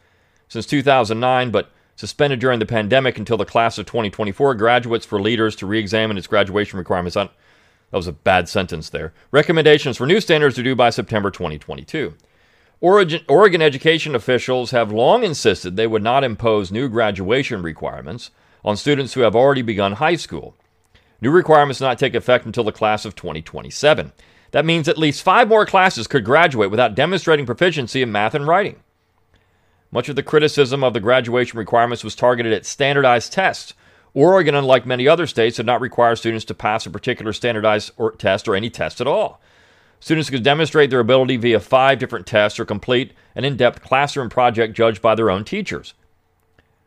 since 0.47 0.65
2009, 0.65 1.51
but 1.51 1.69
suspended 1.99 2.39
during 2.39 2.59
the 2.59 2.65
pandemic 2.65 3.17
until 3.17 3.35
the 3.35 3.43
class 3.43 3.77
of 3.77 3.85
2024 3.85 4.55
graduates 4.55 5.05
for 5.05 5.19
leaders 5.19 5.53
to 5.53 5.65
re 5.65 5.77
examine 5.77 6.17
its 6.17 6.27
graduation 6.27 6.79
requirements. 6.79 7.17
On, 7.17 7.27
that 7.91 7.97
was 7.97 8.07
a 8.07 8.13
bad 8.13 8.47
sentence 8.47 8.89
there. 8.89 9.11
Recommendations 9.31 9.97
for 9.97 10.07
new 10.07 10.21
standards 10.21 10.57
are 10.57 10.63
due 10.63 10.77
by 10.77 10.91
September 10.91 11.29
2022. 11.29 12.13
Oregon, 12.79 13.19
Oregon 13.27 13.61
education 13.61 14.15
officials 14.15 14.71
have 14.71 14.93
long 14.93 15.25
insisted 15.25 15.75
they 15.75 15.87
would 15.87 16.01
not 16.01 16.23
impose 16.23 16.71
new 16.71 16.87
graduation 16.87 17.61
requirements 17.61 18.31
on 18.63 18.77
students 18.77 19.15
who 19.15 19.21
have 19.21 19.35
already 19.35 19.61
begun 19.61 19.91
high 19.93 20.15
school. 20.15 20.55
New 21.19 21.31
requirements 21.31 21.81
not 21.81 21.99
take 21.99 22.15
effect 22.15 22.45
until 22.45 22.63
the 22.63 22.71
class 22.71 23.03
of 23.03 23.13
2027. 23.13 24.13
That 24.51 24.65
means 24.65 24.87
at 24.87 24.97
least 24.97 25.21
five 25.21 25.49
more 25.49 25.65
classes 25.65 26.07
could 26.07 26.23
graduate 26.23 26.71
without 26.71 26.95
demonstrating 26.95 27.45
proficiency 27.45 28.01
in 28.01 28.09
math 28.09 28.35
and 28.35 28.47
writing. 28.47 28.77
Much 29.91 30.09
of 30.09 30.15
the 30.15 30.23
criticism 30.23 30.83
of 30.83 30.93
the 30.93 30.99
graduation 30.99 31.57
requirements 31.57 32.03
was 32.03 32.15
targeted 32.15 32.53
at 32.53 32.65
standardized 32.65 33.33
tests. 33.33 33.73
Oregon, 34.13 34.55
unlike 34.55 34.85
many 34.85 35.07
other 35.07 35.25
states, 35.25 35.57
did 35.57 35.65
not 35.65 35.81
require 35.81 36.15
students 36.15 36.45
to 36.45 36.53
pass 36.53 36.85
a 36.85 36.89
particular 36.91 37.33
standardized 37.33 37.91
or 37.97 38.11
test 38.11 38.47
or 38.47 38.55
any 38.55 38.69
test 38.69 39.01
at 39.01 39.07
all. 39.07 39.41
Students 39.99 40.29
could 40.29 40.43
demonstrate 40.43 40.89
their 40.89 40.99
ability 40.99 41.37
via 41.37 41.59
five 41.59 41.99
different 41.99 42.25
tests 42.25 42.59
or 42.59 42.65
complete 42.65 43.13
an 43.35 43.45
in 43.45 43.57
depth 43.57 43.81
classroom 43.81 44.29
project 44.29 44.75
judged 44.75 45.01
by 45.01 45.15
their 45.15 45.29
own 45.29 45.43
teachers. 45.43 45.93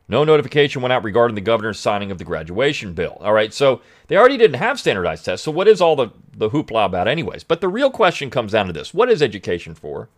No 0.08 0.24
notification 0.24 0.82
went 0.82 0.92
out 0.92 1.04
regarding 1.04 1.34
the 1.34 1.40
governor's 1.40 1.78
signing 1.78 2.10
of 2.10 2.18
the 2.18 2.24
graduation 2.24 2.92
bill. 2.92 3.18
All 3.20 3.32
right, 3.32 3.52
so 3.52 3.80
they 4.08 4.16
already 4.16 4.36
didn't 4.36 4.58
have 4.58 4.80
standardized 4.80 5.24
tests, 5.24 5.44
so 5.44 5.50
what 5.50 5.68
is 5.68 5.80
all 5.80 5.96
the, 5.96 6.08
the 6.36 6.50
hoopla 6.50 6.86
about, 6.86 7.08
anyways? 7.08 7.44
But 7.44 7.60
the 7.60 7.68
real 7.68 7.90
question 7.90 8.30
comes 8.30 8.52
down 8.52 8.66
to 8.66 8.72
this 8.72 8.94
what 8.94 9.10
is 9.10 9.22
education 9.22 9.74
for? 9.74 10.08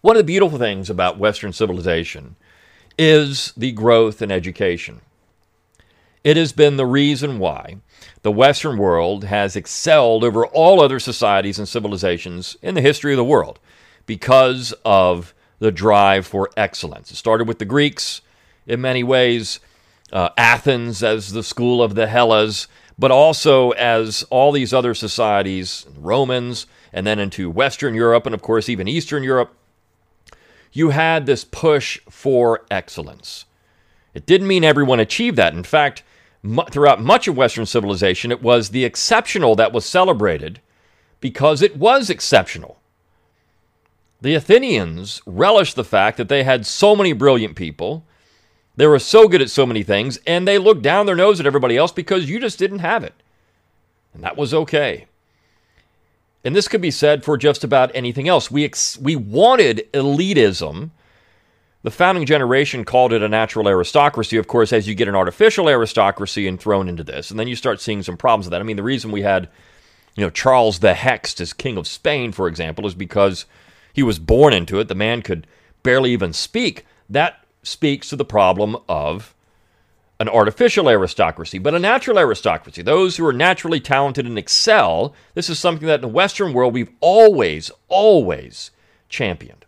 One 0.00 0.14
of 0.14 0.20
the 0.20 0.24
beautiful 0.24 0.60
things 0.60 0.88
about 0.88 1.18
Western 1.18 1.52
civilization 1.52 2.36
is 2.96 3.52
the 3.56 3.72
growth 3.72 4.22
in 4.22 4.30
education. 4.30 5.00
It 6.22 6.36
has 6.36 6.52
been 6.52 6.76
the 6.76 6.86
reason 6.86 7.40
why 7.40 7.78
the 8.22 8.30
Western 8.30 8.78
world 8.78 9.24
has 9.24 9.56
excelled 9.56 10.22
over 10.22 10.46
all 10.46 10.80
other 10.80 11.00
societies 11.00 11.58
and 11.58 11.68
civilizations 11.68 12.56
in 12.62 12.76
the 12.76 12.80
history 12.80 13.12
of 13.12 13.16
the 13.16 13.24
world 13.24 13.58
because 14.06 14.72
of 14.84 15.34
the 15.58 15.72
drive 15.72 16.24
for 16.28 16.50
excellence. 16.56 17.10
It 17.10 17.16
started 17.16 17.48
with 17.48 17.58
the 17.58 17.64
Greeks 17.64 18.20
in 18.68 18.80
many 18.80 19.02
ways, 19.02 19.58
uh, 20.12 20.28
Athens 20.36 21.02
as 21.02 21.32
the 21.32 21.42
school 21.42 21.82
of 21.82 21.96
the 21.96 22.06
Hellas, 22.06 22.68
but 23.00 23.10
also 23.10 23.72
as 23.72 24.22
all 24.30 24.52
these 24.52 24.72
other 24.72 24.94
societies, 24.94 25.86
Romans, 25.96 26.66
and 26.92 27.04
then 27.04 27.18
into 27.18 27.50
Western 27.50 27.96
Europe, 27.96 28.26
and 28.26 28.34
of 28.34 28.42
course, 28.42 28.68
even 28.68 28.86
Eastern 28.86 29.24
Europe, 29.24 29.56
you 30.72 30.90
had 30.90 31.26
this 31.26 31.44
push 31.44 31.98
for 32.08 32.64
excellence. 32.70 33.44
It 34.14 34.26
didn't 34.26 34.48
mean 34.48 34.64
everyone 34.64 35.00
achieved 35.00 35.36
that. 35.36 35.54
In 35.54 35.62
fact, 35.62 36.02
throughout 36.70 37.02
much 37.02 37.28
of 37.28 37.36
Western 37.36 37.66
civilization, 37.66 38.30
it 38.30 38.42
was 38.42 38.70
the 38.70 38.84
exceptional 38.84 39.54
that 39.56 39.72
was 39.72 39.84
celebrated 39.84 40.60
because 41.20 41.62
it 41.62 41.76
was 41.76 42.10
exceptional. 42.10 42.80
The 44.20 44.34
Athenians 44.34 45.22
relished 45.26 45.76
the 45.76 45.84
fact 45.84 46.16
that 46.16 46.28
they 46.28 46.42
had 46.42 46.66
so 46.66 46.96
many 46.96 47.12
brilliant 47.12 47.54
people 47.54 48.04
they 48.78 48.86
were 48.86 49.00
so 49.00 49.26
good 49.26 49.42
at 49.42 49.50
so 49.50 49.66
many 49.66 49.82
things, 49.82 50.20
and 50.24 50.46
they 50.46 50.56
looked 50.56 50.82
down 50.82 51.06
their 51.06 51.16
nose 51.16 51.40
at 51.40 51.46
everybody 51.46 51.76
else 51.76 51.90
because 51.90 52.30
you 52.30 52.38
just 52.38 52.60
didn't 52.60 52.78
have 52.78 53.02
it. 53.02 53.12
And 54.14 54.22
that 54.22 54.36
was 54.36 54.54
okay. 54.54 55.06
And 56.44 56.54
this 56.54 56.68
could 56.68 56.80
be 56.80 56.90
said 56.90 57.24
for 57.24 57.36
just 57.36 57.64
about 57.64 57.90
anything 57.94 58.28
else. 58.28 58.50
We, 58.50 58.64
ex- 58.64 58.98
we 58.98 59.16
wanted 59.16 59.88
elitism. 59.92 60.90
The 61.82 61.90
founding 61.90 62.26
generation 62.26 62.84
called 62.84 63.12
it 63.12 63.22
a 63.22 63.28
natural 63.28 63.68
aristocracy. 63.68 64.36
Of 64.36 64.48
course, 64.48 64.72
as 64.72 64.88
you 64.88 64.94
get 64.94 65.08
an 65.08 65.16
artificial 65.16 65.68
aristocracy 65.68 66.46
and 66.46 66.60
thrown 66.60 66.88
into 66.88 67.04
this, 67.04 67.30
and 67.30 67.38
then 67.38 67.48
you 67.48 67.56
start 67.56 67.80
seeing 67.80 68.02
some 68.02 68.16
problems 68.16 68.46
with 68.46 68.52
that. 68.52 68.60
I 68.60 68.64
mean, 68.64 68.76
the 68.76 68.82
reason 68.82 69.10
we 69.10 69.22
had, 69.22 69.48
you 70.16 70.24
know, 70.24 70.30
Charles 70.30 70.80
the 70.80 70.92
Hexed 70.92 71.40
as 71.40 71.52
king 71.52 71.76
of 71.76 71.86
Spain, 71.86 72.32
for 72.32 72.48
example, 72.48 72.86
is 72.86 72.94
because 72.94 73.46
he 73.92 74.02
was 74.02 74.18
born 74.18 74.52
into 74.52 74.80
it. 74.80 74.88
The 74.88 74.94
man 74.94 75.22
could 75.22 75.46
barely 75.82 76.12
even 76.12 76.32
speak. 76.32 76.84
That 77.08 77.44
speaks 77.62 78.08
to 78.10 78.16
the 78.16 78.24
problem 78.24 78.76
of 78.88 79.34
an 80.20 80.28
artificial 80.28 80.88
aristocracy, 80.88 81.58
but 81.58 81.74
a 81.74 81.78
natural 81.78 82.18
aristocracy. 82.18 82.82
Those 82.82 83.16
who 83.16 83.26
are 83.26 83.32
naturally 83.32 83.78
talented 83.78 84.26
and 84.26 84.38
excel, 84.38 85.14
this 85.34 85.48
is 85.48 85.58
something 85.58 85.86
that 85.86 85.96
in 85.96 86.00
the 86.00 86.08
Western 86.08 86.52
world 86.52 86.74
we've 86.74 86.90
always, 87.00 87.70
always 87.88 88.72
championed. 89.08 89.64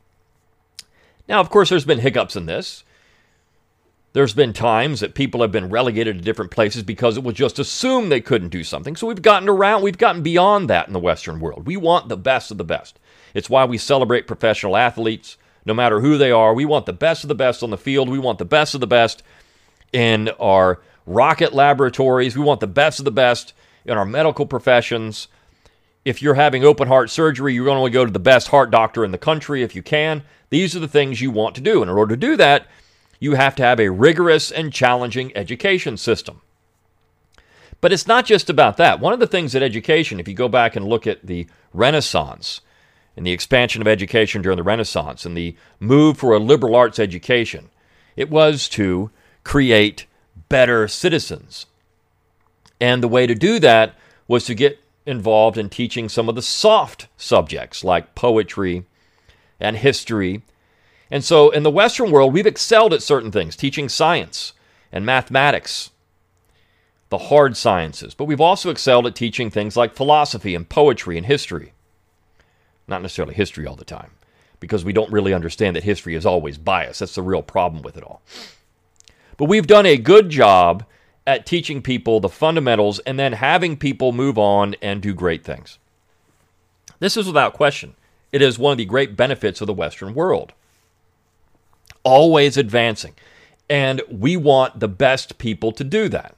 Now, 1.29 1.39
of 1.39 1.51
course, 1.51 1.71
there's 1.71 1.85
been 1.85 2.01
hiccups 2.01 2.35
in 2.35 2.47
this. 2.47 2.83
There's 4.13 4.35
been 4.35 4.53
times 4.53 4.99
that 4.99 5.15
people 5.15 5.41
have 5.43 5.53
been 5.53 5.69
relegated 5.69 6.19
to 6.19 6.25
different 6.25 6.51
places 6.51 6.83
because 6.83 7.17
it 7.17 7.23
was 7.23 7.37
just 7.37 7.61
assumed 7.61 8.11
they 8.11 8.21
couldn't 8.21 8.49
do 8.49 8.65
something. 8.65 8.97
So 8.97 9.07
we've 9.07 9.23
gotten 9.23 9.49
around, 9.49 9.83
we've 9.83 9.97
gotten 9.97 10.23
beyond 10.23 10.69
that 10.69 10.89
in 10.89 10.93
the 10.93 10.99
Western 10.99 11.39
world. 11.39 11.69
We 11.69 11.77
want 11.77 12.09
the 12.09 12.17
best 12.17 12.51
of 12.51 12.59
the 12.59 12.65
best. 12.65 12.99
It's 13.35 13.49
why 13.49 13.65
we 13.67 13.79
celebrate 13.79 14.27
professional 14.27 14.77
athletes 14.77 15.37
no 15.65 15.75
matter 15.75 16.01
who 16.01 16.19
they 16.19 16.33
are. 16.33 16.53
We 16.53 16.65
want 16.65 16.87
the 16.87 16.93
best 16.93 17.23
of 17.23 17.29
the 17.29 17.35
best 17.37 17.63
on 17.63 17.71
the 17.71 17.79
field. 17.79 18.09
We 18.09 18.19
want 18.19 18.39
the 18.39 18.45
best 18.45 18.75
of 18.75 18.81
the 18.81 18.89
best 18.89 19.23
in 19.93 20.29
our 20.41 20.81
rocket 21.07 21.53
laboratories. 21.53 22.37
We 22.37 22.45
want 22.45 22.61
the 22.61 22.67
best 22.67 22.99
of 22.99 23.05
the 23.05 23.11
best 23.11 23.53
in 23.85 23.97
our 23.97 24.05
medical 24.05 24.47
professions. 24.47 25.29
If 26.05 26.23
you're 26.23 26.35
having 26.35 26.65
open 26.65 26.89
heart 26.89 27.11
surgery, 27.11 27.55
you're 27.55 27.65
going 27.65 27.85
to 27.85 27.93
go 27.93 28.05
to 28.05 28.11
the 28.11 28.19
best 28.19 28.49
heart 28.49 28.71
doctor 28.71 29.05
in 29.05 29.11
the 29.11 29.19
country 29.19 29.63
if 29.63 29.75
you 29.75 29.83
can. 29.83 30.23
These 30.51 30.75
are 30.75 30.81
the 30.81 30.89
things 30.89 31.21
you 31.21 31.31
want 31.31 31.55
to 31.57 31.61
do. 31.61 31.83
And 31.83 31.91
in 31.91 31.97
order 31.97 32.15
to 32.15 32.21
do 32.21 32.37
that, 32.37 32.67
you 33.19 33.35
have 33.35 33.55
to 33.57 33.63
have 33.63 33.79
a 33.79 33.91
rigorous 33.91 34.51
and 34.51 34.73
challenging 34.73 35.37
education 35.37 35.97
system. 35.97 36.41
But 37.81 37.93
it's 37.93 38.07
not 38.07 38.27
just 38.27 38.51
about 38.51 38.77
that. 38.79 39.01
One 39.01 39.13
of 39.13 39.21
the 39.21 39.27
things 39.27 39.53
that 39.53 39.63
education, 39.63 40.21
if 40.21 40.29
you 40.29 40.35
go 40.35 40.49
back 40.49 40.77
and 40.77 40.87
look 40.87 41.07
at 41.07 41.27
the 41.27 41.47
Renaissance, 41.73 42.61
and 43.17 43.27
the 43.27 43.33
expansion 43.33 43.83
of 43.83 43.89
education 43.89 44.43
during 44.43 44.57
the 44.57 44.63
Renaissance 44.63 45.27
and 45.27 45.37
the 45.37 45.55
move 45.79 46.17
for 46.17 46.33
a 46.33 46.39
liberal 46.39 46.75
arts 46.75 46.99
education. 46.99 47.69
It 48.17 48.31
was 48.31 48.69
to 48.71 49.11
create 49.45 50.07
better 50.49 50.89
citizens. 50.89 51.67
And 52.81 53.03
the 53.03 53.09
way 53.09 53.27
to 53.27 53.35
do 53.35 53.59
that 53.61 53.95
was 54.27 54.45
to 54.47 54.55
get 54.55 54.79
involved 55.07 55.59
in 55.59 55.69
teaching 55.69 56.09
some 56.09 56.29
of 56.29 56.35
the 56.35 56.43
soft 56.43 57.09
subjects 57.17 57.85
like 57.85 58.15
poetry 58.15 58.85
and 59.59 59.77
history. 59.77 60.43
And 61.11 61.25
so 61.25 61.51
in 61.51 61.63
the 61.63 61.71
Western 61.71 62.11
world, 62.11 62.33
we've 62.33 62.47
excelled 62.47 62.95
at 62.95 63.03
certain 63.03 63.33
things, 63.33 63.57
teaching 63.57 63.89
science 63.89 64.53
and 64.93 65.05
mathematics, 65.05 65.91
the 67.09 67.19
hard 67.19 67.57
sciences, 67.57 68.15
but 68.15 68.25
we've 68.25 68.41
also 68.41 68.71
excelled 68.71 69.07
at 69.07 69.17
teaching 69.17 69.51
things 69.51 69.77
like 69.77 69.97
philosophy 69.97 70.55
and 70.55 70.69
poetry 70.69 71.17
and 71.17 71.27
history 71.27 71.73
not 72.91 73.01
necessarily 73.01 73.35
history 73.35 73.67
all 73.67 73.77
the 73.77 73.85
time, 73.85 74.11
because 74.59 74.85
we 74.85 74.93
don't 74.93 75.11
really 75.11 75.33
understand 75.33 75.77
that 75.77 75.85
history 75.85 76.15
is 76.15 76.27
always 76.27 76.59
biased. 76.59 77.01
That's 77.01 77.15
the 77.15 77.23
real 77.23 77.43
problem 77.43 77.83
with 77.83 77.97
it 77.97 78.03
all. 78.03 78.21
But 79.41 79.49
we've 79.49 79.67
done 79.67 79.87
a 79.87 79.97
good 79.97 80.29
job 80.29 80.85
at 81.27 81.47
teaching 81.47 81.81
people 81.81 82.21
the 82.21 82.29
fundamentals 82.29 82.99
and 82.99 83.19
then 83.19 83.33
having 83.33 83.79
people 83.79 84.13
move 84.13 84.37
on 84.37 84.77
and 84.83 85.01
do 85.01 85.15
great 85.15 85.45
things. 85.45 85.79
This 86.99 87.17
is 87.17 87.27
without 87.27 87.55
question. 87.55 87.95
It 88.33 88.43
is 88.43 88.59
one 88.59 88.73
of 88.73 88.77
the 88.77 88.85
great 88.85 89.17
benefits 89.17 89.63
of 89.63 89.67
the 89.67 89.73
Western 89.73 90.13
world. 90.13 90.53
Always 92.03 92.59
advancing. 92.59 93.15
And 93.71 94.03
we 94.11 94.37
want 94.37 94.79
the 94.79 94.89
best 94.89 95.39
people 95.39 95.73
to 95.73 95.85
do 95.85 96.11
that. 96.11 96.37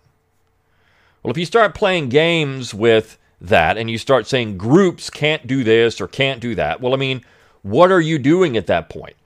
Well, 1.25 1.33
if 1.33 1.39
you 1.39 1.45
start 1.45 1.75
playing 1.75 2.09
games 2.09 2.73
with 2.73 3.19
that 3.41 3.77
and 3.77 3.91
you 3.91 3.99
start 3.99 4.29
saying 4.29 4.59
groups 4.59 5.11
can't 5.11 5.49
do 5.49 5.65
this 5.65 6.01
or 6.01 6.07
can't 6.07 6.41
do 6.41 6.55
that, 6.55 6.81
well, 6.81 6.95
I 6.95 6.99
mean, 6.99 7.25
what 7.63 7.91
are 7.91 8.01
you 8.01 8.21
doing 8.21 8.57
at 8.57 8.69
that 8.69 8.89
point? 8.89 9.17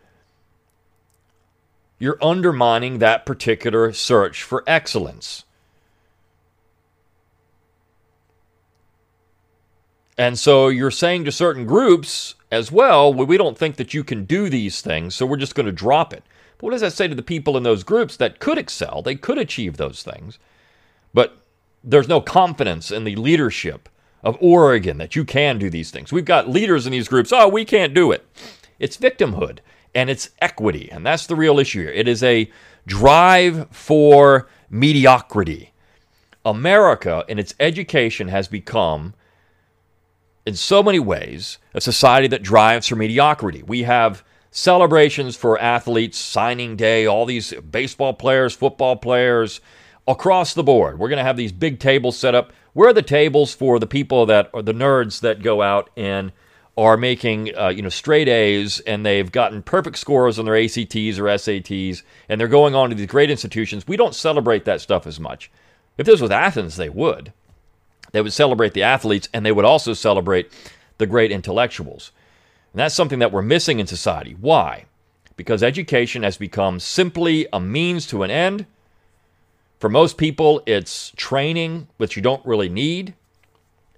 You're 1.99 2.19
undermining 2.23 2.99
that 2.99 3.25
particular 3.25 3.93
search 3.93 4.43
for 4.43 4.63
excellence. 4.67 5.45
And 10.19 10.39
so 10.39 10.69
you're 10.69 10.91
saying 10.91 11.25
to 11.25 11.33
certain 11.33 11.67
groups 11.67 12.35
as 12.51 12.73
well, 12.73 13.13
well, 13.13 13.27
we 13.27 13.37
don't 13.37 13.59
think 13.59 13.77
that 13.77 13.93
you 13.93 14.03
can 14.03 14.25
do 14.25 14.49
these 14.49 14.81
things, 14.81 15.15
so 15.15 15.27
we're 15.27 15.37
just 15.37 15.55
going 15.55 15.67
to 15.67 15.73
drop 15.73 16.13
it. 16.13 16.23
But 16.59 16.67
what 16.67 16.71
does 16.71 16.81
that 16.81 16.95
say 16.95 17.09
to 17.09 17.15
the 17.15 17.23
people 17.23 17.57
in 17.57 17.63
those 17.63 17.85
groups 17.85 18.17
that 18.17 18.39
could 18.39 18.57
excel? 18.57 19.03
They 19.03 19.15
could 19.15 19.37
achieve 19.37 19.77
those 19.77 20.03
things, 20.03 20.39
but 21.13 21.39
there's 21.85 22.09
no 22.09 22.21
confidence 22.21 22.91
in 22.91 23.05
the 23.05 23.17
leadership 23.17 23.89
of 24.23 24.39
Oregon 24.41 24.97
that 24.99 25.15
you 25.15 25.25
can 25.25 25.59
do 25.59 25.69
these 25.69 25.91
things. 25.91 26.13
We've 26.13 26.25
got 26.25 26.49
leaders 26.49 26.87
in 26.87 26.93
these 26.93 27.09
groups, 27.09 27.33
oh, 27.33 27.49
we 27.49 27.65
can't 27.65 27.95
do 27.95 28.11
it. 28.11 28.27
It's 28.79 28.97
victimhood 28.97 29.59
and 29.97 30.11
it's 30.11 30.29
equity, 30.41 30.91
and 30.93 31.07
that's 31.07 31.27
the 31.27 31.35
real 31.35 31.59
issue 31.59 31.81
here. 31.81 31.91
It 31.91 32.07
is 32.07 32.23
a 32.23 32.51
drive 32.87 33.67
for 33.71 34.47
mediocrity. 34.69 35.73
America, 36.45 37.25
in 37.29 37.39
its 37.39 37.55
education, 37.59 38.29
has 38.29 38.47
become, 38.47 39.15
in 40.45 40.55
so 40.55 40.83
many 40.83 40.99
ways, 40.99 41.57
a 41.73 41.81
society 41.81 42.29
that 42.29 42.43
drives 42.43 42.87
for 42.87 42.97
mediocrity. 42.97 43.63
We 43.63 43.85
have 43.85 44.23
celebrations 44.51 45.35
for 45.35 45.59
athletes, 45.59 46.19
signing 46.19 46.77
day, 46.77 47.07
all 47.07 47.25
these 47.25 47.55
baseball 47.55 48.13
players, 48.13 48.55
football 48.55 48.97
players, 48.97 49.63
across 50.07 50.53
the 50.53 50.63
board. 50.63 50.99
We're 50.99 51.09
going 51.09 51.19
to 51.19 51.25
have 51.25 51.39
these 51.39 51.53
big 51.53 51.81
tables 51.81 52.19
set 52.19 52.35
up. 52.35 52.53
Where 52.75 52.91
are 52.91 52.93
the 52.93 53.01
tables 53.01 53.55
for 53.55 53.79
the 53.79 53.87
people 53.87 54.27
that 54.27 54.51
are 54.53 54.63
the 54.63 54.75
nerds 54.75 55.21
that 55.21 55.43
go 55.43 55.63
out 55.63 55.89
and 55.97 56.33
are 56.77 56.97
making 56.97 57.57
uh, 57.57 57.69
you 57.69 57.83
know 57.83 57.89
straight 57.89 58.29
A's 58.29 58.81
and 58.81 59.05
they've 59.05 59.31
gotten 59.33 59.63
perfect 59.63 59.99
scores 59.99 60.39
on 60.39 60.45
their 60.45 60.57
ACTs 60.57 61.19
or 61.19 61.25
SATs 61.25 62.03
and 62.29 62.41
they're 62.41 62.49
going 62.49 62.75
on 62.75 62.91
to 62.91 62.97
these 62.97 63.07
great 63.07 63.31
institutions. 63.31 63.89
We 63.89 63.97
don't 63.97 64.15
celebrate 64.15 64.65
that 64.65 64.81
stuff 64.81 65.07
as 65.07 65.19
much. 65.19 65.51
If 65.99 66.07
this 66.07 66.21
was 66.21 66.31
Athens, 66.31 66.77
they 66.77 66.89
would. 66.89 67.33
They 68.13 68.21
would 68.21 68.33
celebrate 68.33 68.75
the 68.75 68.83
athletes 68.83 69.29
and 69.33 69.45
they 69.45 69.53
would 69.53 69.65
also 69.65 69.95
celebrate 69.95 70.51
the 70.99 71.07
great 71.07 71.33
intellectuals. 71.33 72.13
And 72.73 72.81
that's 72.81 72.95
something 72.95 73.19
that 73.21 73.33
we're 73.33 73.43
missing 73.43 73.81
in 73.81 73.87
society. 73.87 74.37
Why? 74.39 74.85
Because 75.37 75.63
education 75.63 76.23
has 76.23 76.37
become 76.37 76.81
simply 76.81 77.47
a 77.53 77.61
means 77.61 78.07
to 78.09 78.23
an 78.23 78.31
end 78.31 78.67
for 79.79 79.91
most 79.91 80.17
people, 80.17 80.63
it's 80.67 81.13
training, 81.17 81.89
which 81.99 82.17
you 82.17 82.23
don't 82.23 82.45
really 82.47 82.69
need. 82.69 83.15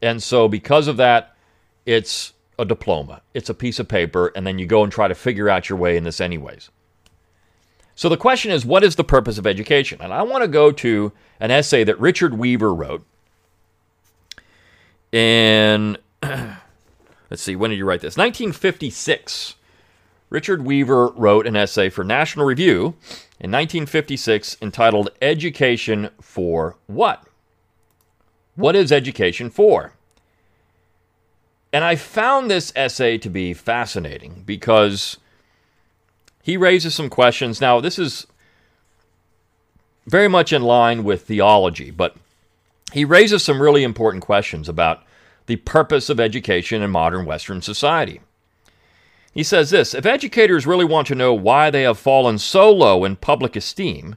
And 0.02 0.22
so, 0.22 0.48
because 0.48 0.88
of 0.88 0.96
that, 0.96 1.36
it's 1.86 2.32
a 2.58 2.64
diploma, 2.64 3.22
it's 3.34 3.48
a 3.48 3.54
piece 3.54 3.78
of 3.78 3.88
paper, 3.88 4.32
and 4.34 4.46
then 4.46 4.58
you 4.58 4.66
go 4.66 4.82
and 4.82 4.92
try 4.92 5.08
to 5.08 5.14
figure 5.14 5.48
out 5.48 5.68
your 5.68 5.78
way 5.78 5.96
in 5.96 6.04
this, 6.04 6.20
anyways. 6.20 6.70
So, 7.94 8.08
the 8.08 8.16
question 8.16 8.52
is 8.52 8.64
what 8.64 8.84
is 8.84 8.96
the 8.96 9.04
purpose 9.04 9.38
of 9.38 9.46
education? 9.46 10.00
And 10.00 10.12
I 10.12 10.22
want 10.22 10.42
to 10.42 10.48
go 10.48 10.70
to 10.70 11.12
an 11.40 11.50
essay 11.50 11.84
that 11.84 11.98
Richard 11.98 12.38
Weaver 12.38 12.74
wrote. 12.74 13.04
in, 15.12 15.96
let's 16.22 17.42
see, 17.42 17.56
when 17.56 17.70
did 17.70 17.76
you 17.76 17.84
write 17.84 18.00
this? 18.00 18.16
1956. 18.16 19.54
Richard 20.30 20.64
Weaver 20.64 21.08
wrote 21.08 21.46
an 21.46 21.56
essay 21.56 21.88
for 21.88 22.04
National 22.04 22.44
Review 22.44 22.94
in 23.40 23.50
1956 23.50 24.58
entitled 24.60 25.08
Education 25.22 26.10
for 26.20 26.76
What? 26.86 27.24
What 28.54 28.76
is 28.76 28.92
education 28.92 29.48
for? 29.48 29.94
And 31.72 31.84
I 31.84 31.96
found 31.96 32.50
this 32.50 32.72
essay 32.74 33.18
to 33.18 33.28
be 33.28 33.52
fascinating 33.52 34.42
because 34.46 35.18
he 36.42 36.56
raises 36.56 36.94
some 36.94 37.10
questions. 37.10 37.60
Now, 37.60 37.80
this 37.80 37.98
is 37.98 38.26
very 40.06 40.28
much 40.28 40.52
in 40.52 40.62
line 40.62 41.04
with 41.04 41.26
theology, 41.26 41.90
but 41.90 42.16
he 42.92 43.04
raises 43.04 43.44
some 43.44 43.60
really 43.60 43.84
important 43.84 44.24
questions 44.24 44.68
about 44.68 45.04
the 45.46 45.56
purpose 45.56 46.08
of 46.08 46.18
education 46.18 46.80
in 46.82 46.90
modern 46.90 47.26
Western 47.26 47.60
society. 47.60 48.20
He 49.34 49.42
says 49.42 49.70
this 49.70 49.94
If 49.94 50.06
educators 50.06 50.66
really 50.66 50.86
want 50.86 51.06
to 51.08 51.14
know 51.14 51.34
why 51.34 51.70
they 51.70 51.82
have 51.82 51.98
fallen 51.98 52.38
so 52.38 52.72
low 52.72 53.04
in 53.04 53.16
public 53.16 53.56
esteem, 53.56 54.16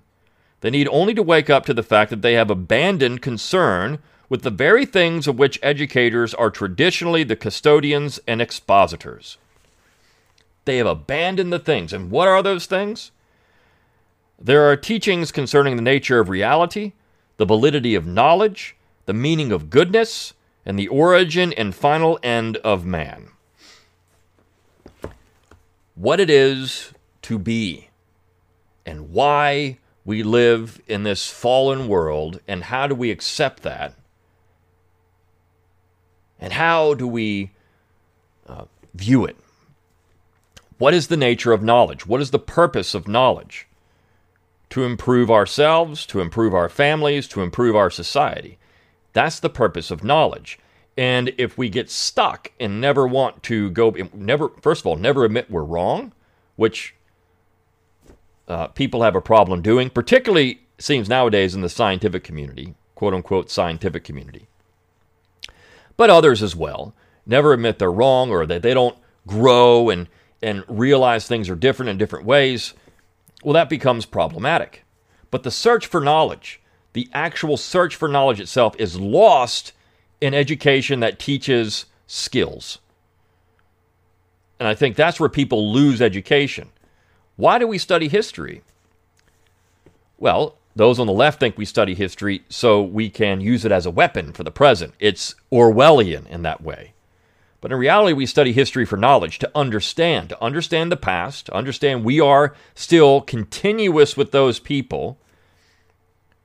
they 0.62 0.70
need 0.70 0.88
only 0.88 1.13
to 1.15 1.24
wake 1.24 1.50
up 1.50 1.65
to 1.65 1.74
the 1.74 1.84
fact 1.84 2.10
that 2.12 2.22
they 2.22 2.34
have 2.34 2.50
abandoned 2.50 3.22
concern 3.22 4.00
with 4.31 4.43
the 4.43 4.50
very 4.50 4.85
things 4.85 5.27
of 5.27 5.38
which 5.38 5.59
educators 5.61 6.33
are 6.33 6.50
traditionally 6.50 7.21
the 7.21 7.35
custodians 7.35 8.17
and 8.25 8.41
expositors. 8.41 9.38
They 10.63 10.77
have 10.77 10.88
abandoned 10.88 11.51
the 11.51 11.59
things. 11.59 11.91
And 11.91 12.10
what 12.10 12.29
are 12.29 12.41
those 12.41 12.65
things? 12.65 13.12
There 14.39 14.63
are 14.71 14.77
teachings 14.77 15.34
concerning 15.34 15.75
the 15.75 15.82
nature 15.82 16.21
of 16.21 16.29
reality, 16.29 16.93
the 17.36 17.45
validity 17.45 17.93
of 17.93 18.08
knowledge, 18.08 18.77
the 19.06 19.13
meaning 19.13 19.51
of 19.51 19.69
goodness, 19.69 20.32
and 20.65 20.79
the 20.79 20.88
origin 20.88 21.51
and 21.51 21.75
final 21.75 22.17
end 22.23 22.56
of 22.58 22.86
man 22.86 23.32
what 25.93 26.21
it 26.21 26.29
is 26.29 26.93
to 27.21 27.38
be 27.38 27.89
and 28.86 29.12
why 29.12 29.77
we 30.06 30.23
live 30.23 30.82
in 30.88 31.03
this 31.03 31.29
fallen 31.29 31.88
world 31.88 32.39
and 32.47 32.63
how 32.63 32.88
do 32.88 32.95
we 32.95 33.12
accept 33.12 33.62
that 33.62 33.93
and 36.41 36.54
how 36.54 36.95
do 36.95 37.08
we 37.08 37.51
uh, 38.47 38.65
view 38.93 39.23
it? 39.23 39.38
What 40.77 40.93
is 40.93 41.08
the 41.08 41.17
nature 41.17 41.54
of 41.54 41.62
knowledge? 41.62 42.08
What 42.08 42.21
is 42.21 42.32
the 42.32 42.39
purpose 42.39 42.93
of 42.95 43.08
knowledge? 43.08 43.67
To 44.71 44.84
improve 44.84 45.30
ourselves 45.30 46.06
to 46.08 46.19
improve 46.19 46.54
our 46.54 46.69
families 46.69 47.27
to 47.30 47.41
improve 47.41 47.75
our 47.75 47.89
society. 47.89 48.58
That's 49.13 49.39
the 49.39 49.49
purpose 49.49 49.91
of 49.91 50.04
knowledge. 50.04 50.58
And 50.97 51.34
if 51.38 51.58
we 51.58 51.69
get 51.69 51.89
stuck 51.89 52.51
and 52.60 52.82
never 52.82 53.08
want 53.08 53.43
to 53.43 53.69
go, 53.71 53.95
never, 54.13 54.49
first 54.62 54.82
of 54.82 54.88
all, 54.88 54.95
never 54.97 55.23
admit 55.23 55.49
we're 55.51 55.63
wrong, 55.63 56.13
which 56.56 56.95
uh, 58.47 58.67
people 58.67 59.04
have 59.04 59.15
a 59.15 59.21
problem 59.21 59.62
doing, 59.62 59.89
particularly 59.89 60.62
seems 60.77 61.08
nowadays 61.08 61.56
in 61.56 61.62
the 61.62 61.69
scientific 61.69 62.23
community, 62.23 62.75
quote 62.95 63.13
unquote 63.13 63.49
scientific 63.49 64.04
community, 64.04 64.47
but 65.97 66.10
others 66.10 66.41
as 66.41 66.56
well, 66.56 66.93
never 67.25 67.54
admit 67.54 67.80
they're 67.80 67.91
wrong 67.91 68.30
or 68.30 68.45
that 68.45 68.62
they 68.62 68.73
don't 68.73 68.97
grow 69.27 69.89
and, 69.89 70.08
and 70.41 70.63
realize 70.67 71.27
things 71.27 71.49
are 71.49 71.56
different 71.56 71.89
in 71.89 71.97
different 71.97 72.25
ways, 72.25 72.73
well, 73.43 73.54
that 73.54 73.69
becomes 73.69 74.06
problematic. 74.06 74.84
But 75.30 75.43
the 75.43 75.51
search 75.51 75.88
for 75.88 76.01
knowledge, 76.01 76.62
the 76.93 77.10
actual 77.13 77.58
search 77.58 77.95
for 77.95 78.08
knowledge 78.08 78.39
itself, 78.39 78.75
is 78.77 78.99
lost 78.99 79.73
in 80.19 80.34
education 80.34 80.99
that 80.99 81.19
teaches 81.19 81.86
skills. 82.06 82.80
And 84.60 84.67
I 84.67 84.75
think 84.75 84.95
that's 84.95 85.19
where 85.19 85.30
people 85.30 85.73
lose 85.73 86.01
education. 86.01 86.69
Why 87.36 87.58
do 87.58 87.65
we 87.65 87.80
study 87.80 88.08
history? 88.08 88.62
Well, 90.19 90.58
those 90.75 90.99
on 90.99 91.07
the 91.07 91.13
left 91.13 91.39
think 91.39 91.57
we 91.57 91.65
study 91.65 91.93
history 91.93 92.43
so 92.49 92.81
we 92.81 93.10
can 93.10 93.41
use 93.41 93.65
it 93.65 93.71
as 93.71 93.86
a 93.86 93.91
weapon 93.91 94.34
for 94.34 94.43
the 94.43 94.51
present. 94.51 94.93
It's 94.99 95.36
Orwellian 95.51 96.27
in 96.27 96.43
that 96.43 96.62
way. 96.62 96.93
But 97.60 97.71
in 97.71 97.77
reality, 97.77 98.13
we 98.13 98.25
study 98.25 98.53
history 98.53 98.86
for 98.86 98.97
knowledge, 98.97 99.38
to 99.39 99.51
understand, 99.53 100.29
to 100.29 100.43
understand 100.43 100.91
the 100.91 100.97
past, 100.97 101.45
to 101.45 101.53
understand 101.53 102.03
we 102.03 102.19
are 102.19 102.55
still 102.73 103.21
continuous 103.21 104.17
with 104.17 104.31
those 104.31 104.60
people. 104.60 105.19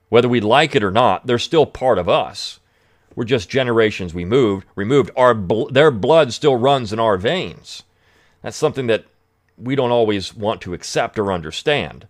Whether 0.09 0.29
we 0.29 0.39
like 0.39 0.75
it 0.75 0.83
or 0.83 0.91
not, 0.91 1.25
they're 1.25 1.39
still 1.39 1.65
part 1.65 1.97
of 1.97 2.07
us. 2.07 2.59
We're 3.15 3.23
just 3.23 3.49
generations 3.49 4.13
we 4.13 4.25
moved, 4.25 4.67
removed. 4.75 5.09
Our 5.17 5.33
bl- 5.33 5.69
their 5.69 5.89
blood 5.89 6.33
still 6.33 6.55
runs 6.55 6.93
in 6.93 6.99
our 6.99 7.17
veins. 7.17 7.81
That's 8.43 8.55
something 8.55 8.85
that 8.87 9.05
we 9.57 9.75
don't 9.75 9.91
always 9.91 10.35
want 10.35 10.61
to 10.61 10.75
accept 10.75 11.17
or 11.17 11.31
understand. 11.31 12.07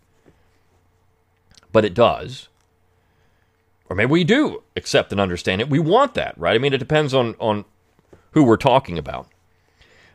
But 1.78 1.86
it 1.86 1.94
does. 1.94 2.48
Or 3.88 3.96
maybe 3.96 4.10
we 4.10 4.24
do 4.24 4.64
accept 4.76 5.12
and 5.12 5.22
understand 5.22 5.62
it. 5.62 5.70
We 5.70 5.78
want 5.78 6.16
that, 6.16 6.36
right? 6.36 6.56
I 6.56 6.58
mean, 6.58 6.74
it 6.74 6.80
depends 6.80 7.14
on, 7.14 7.36
on 7.38 7.66
who 8.32 8.44
we're 8.44 8.58
talking 8.58 8.98
about. 8.98 9.28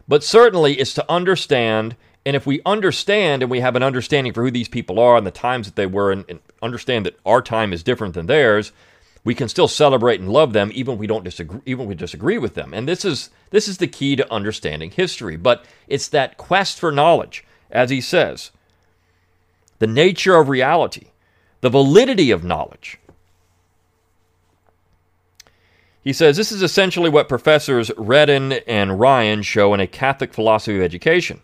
But 0.09 0.25
certainly 0.25 0.81
it's 0.81 0.93
to 0.95 1.09
understand, 1.09 1.95
and 2.27 2.35
if 2.35 2.49
we 2.49 2.63
understand 2.67 3.43
and 3.43 3.49
we 3.49 3.61
have 3.61 3.77
an 3.77 3.85
understanding 3.85 4.33
for 4.33 4.43
who 4.43 4.51
these 4.51 4.69
people 4.69 4.99
are 4.99 5.17
and 5.17 5.25
the 5.25 5.31
times 5.31 5.69
that 5.69 5.77
they 5.77 5.87
were, 5.87 6.11
and, 6.11 6.25
and 6.29 6.41
understand 6.61 7.07
that 7.07 7.21
our 7.25 7.41
time 7.41 7.73
is 7.73 7.85
different 7.85 8.15
than 8.15 8.27
theirs, 8.27 8.73
we 9.23 9.33
can 9.33 9.49
still 9.49 9.69
celebrate 9.69 10.19
and 10.19 10.33
love 10.33 10.53
them 10.53 10.73
even 10.75 10.95
if 10.95 10.99
we 10.99 11.07
don't 11.07 11.23
disagree 11.23 11.61
even 11.65 11.87
we 11.87 11.95
disagree 11.95 12.39
with 12.39 12.55
them 12.55 12.75
and 12.75 12.89
this 12.89 13.05
is 13.05 13.31
this 13.51 13.69
is 13.69 13.79
the 13.79 13.87
key 13.87 14.17
to 14.17 14.33
understanding 14.33 14.91
history 14.91 15.37
but 15.37 15.65
it's 15.87 16.09
that 16.09 16.37
quest 16.37 16.81
for 16.81 16.91
knowledge 16.91 17.45
as 17.71 17.89
he 17.89 18.01
says 18.01 18.51
the 19.79 19.87
nature 19.87 20.35
of 20.35 20.49
reality 20.49 21.12
the 21.63 21.71
validity 21.71 22.31
of 22.31 22.45
knowledge 22.45 22.99
he 26.03 26.13
says 26.13 26.37
this 26.37 26.51
is 26.51 26.63
essentially 26.63 27.09
what 27.09 27.29
professors 27.29 27.93
Redden 27.97 28.53
and 28.67 28.99
Ryan 28.99 29.43
show 29.43 29.73
in 29.73 29.81
a 29.81 29.87
Catholic 29.87 30.35
philosophy 30.35 30.77
of 30.77 30.83
education. 30.83 31.41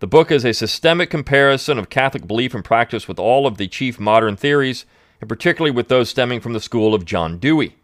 The 0.00 0.08
book 0.08 0.30
is 0.30 0.44
a 0.44 0.52
systemic 0.52 1.10
comparison 1.10 1.78
of 1.78 1.88
Catholic 1.88 2.26
belief 2.26 2.54
and 2.54 2.64
practice 2.64 3.06
with 3.06 3.20
all 3.20 3.46
of 3.46 3.56
the 3.56 3.68
chief 3.68 4.00
modern 4.00 4.36
theories 4.36 4.84
and 5.20 5.28
particularly 5.28 5.70
with 5.70 5.88
those 5.88 6.08
stemming 6.08 6.40
from 6.40 6.52
the 6.52 6.60
school 6.60 6.94
of 6.94 7.04
John 7.04 7.38
Dewey. 7.38 7.76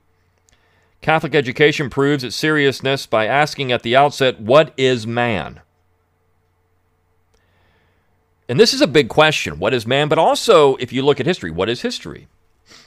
Catholic 1.00 1.34
education 1.34 1.90
proves 1.90 2.24
its 2.24 2.36
seriousness 2.36 3.06
by 3.06 3.26
asking 3.26 3.70
at 3.70 3.82
the 3.82 3.94
outset, 3.94 4.40
What 4.40 4.72
is 4.76 5.06
man? 5.06 5.60
And 8.48 8.60
this 8.60 8.74
is 8.74 8.80
a 8.80 8.86
big 8.86 9.08
question. 9.08 9.58
What 9.58 9.72
is 9.72 9.86
man? 9.86 10.08
But 10.08 10.18
also, 10.18 10.76
if 10.76 10.92
you 10.92 11.02
look 11.02 11.20
at 11.20 11.26
history, 11.26 11.50
what 11.50 11.68
is 11.68 11.80
history? 11.82 12.28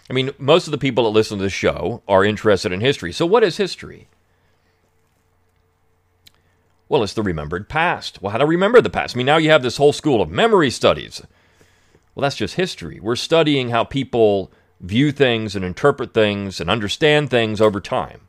I 0.09 0.13
mean, 0.13 0.31
most 0.37 0.67
of 0.67 0.71
the 0.71 0.77
people 0.77 1.03
that 1.05 1.09
listen 1.09 1.37
to 1.37 1.43
this 1.43 1.53
show 1.53 2.03
are 2.07 2.23
interested 2.23 2.71
in 2.71 2.81
history. 2.81 3.11
So, 3.11 3.25
what 3.25 3.43
is 3.43 3.57
history? 3.57 4.07
Well, 6.89 7.03
it's 7.03 7.13
the 7.13 7.23
remembered 7.23 7.67
past. 7.67 8.21
Well, 8.21 8.31
how 8.31 8.37
to 8.37 8.45
remember 8.45 8.81
the 8.81 8.89
past? 8.89 9.15
I 9.15 9.17
mean, 9.17 9.25
now 9.25 9.37
you 9.37 9.49
have 9.49 9.63
this 9.63 9.77
whole 9.77 9.91
school 9.91 10.21
of 10.21 10.29
memory 10.29 10.69
studies. 10.69 11.21
Well, 12.15 12.21
that's 12.21 12.37
just 12.37 12.55
history. 12.55 12.99
We're 12.99 13.17
studying 13.17 13.69
how 13.69 13.83
people 13.83 14.51
view 14.79 15.11
things 15.11 15.55
and 15.55 15.65
interpret 15.65 16.13
things 16.13 16.61
and 16.61 16.69
understand 16.69 17.29
things 17.29 17.59
over 17.59 17.81
time. 17.81 18.21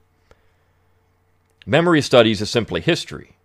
Memory 1.67 2.01
studies 2.03 2.41
is 2.41 2.51
simply 2.51 2.81
history. 2.81 3.37